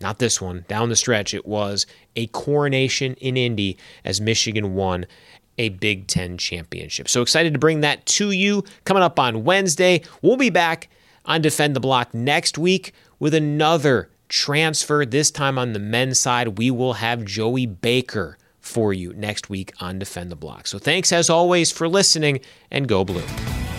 Not 0.00 0.18
this 0.18 0.40
one. 0.40 0.64
Down 0.68 0.88
the 0.88 0.96
stretch, 0.96 1.32
it 1.32 1.46
was 1.46 1.86
a 2.16 2.26
coronation 2.28 3.14
in 3.14 3.36
Indy 3.36 3.78
as 4.04 4.20
Michigan 4.20 4.74
won 4.74 5.06
a 5.58 5.68
Big 5.68 6.08
Ten 6.08 6.38
championship. 6.38 7.08
So 7.08 7.22
excited 7.22 7.52
to 7.52 7.58
bring 7.58 7.80
that 7.80 8.04
to 8.06 8.30
you. 8.30 8.64
Coming 8.84 9.02
up 9.02 9.18
on 9.18 9.44
Wednesday, 9.44 10.02
we'll 10.22 10.36
be 10.36 10.50
back 10.50 10.88
on 11.24 11.42
Defend 11.42 11.76
the 11.76 11.80
Block 11.80 12.12
next 12.14 12.58
week 12.58 12.92
with 13.18 13.34
another 13.34 14.10
transfer. 14.32 15.04
This 15.04 15.30
time 15.30 15.58
on 15.58 15.74
the 15.74 15.78
men's 15.78 16.18
side, 16.18 16.58
we 16.58 16.70
will 16.70 16.94
have 16.94 17.24
Joey 17.24 17.66
Baker 17.66 18.38
for 18.58 18.92
you 18.92 19.12
next 19.12 19.50
week 19.50 19.72
on 19.78 19.98
Defend 19.98 20.32
the 20.32 20.36
Block. 20.36 20.66
So 20.66 20.78
thanks 20.78 21.12
as 21.12 21.28
always 21.28 21.70
for 21.70 21.86
listening 21.86 22.40
and 22.70 22.88
go 22.88 23.04
blue. 23.04 23.20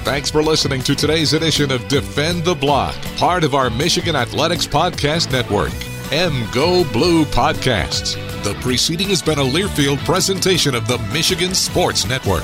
Thanks 0.04 0.30
for 0.30 0.44
listening 0.44 0.82
to 0.84 0.96
today's 0.96 1.34
edition 1.34 1.72
of 1.72 1.88
Defend 1.88 2.44
the 2.44 2.54
Block, 2.54 2.94
part 3.18 3.44
of 3.44 3.56
our 3.56 3.70
Michigan 3.70 4.16
Athletics 4.16 4.68
Podcast 4.68 5.32
Network, 5.32 5.72
M 6.12 6.48
Go 6.54 6.84
Blue 6.92 7.26
Podcasts. 7.26 8.16
The 8.44 8.54
preceding 8.56 9.10
has 9.10 9.22
been 9.22 9.40
a 9.40 9.44
Learfield 9.44 10.04
presentation 10.06 10.76
of 10.76 10.88
the 10.88 11.00
Michigan 11.14 11.56
Sports 11.56 12.06
Network. 12.06 12.44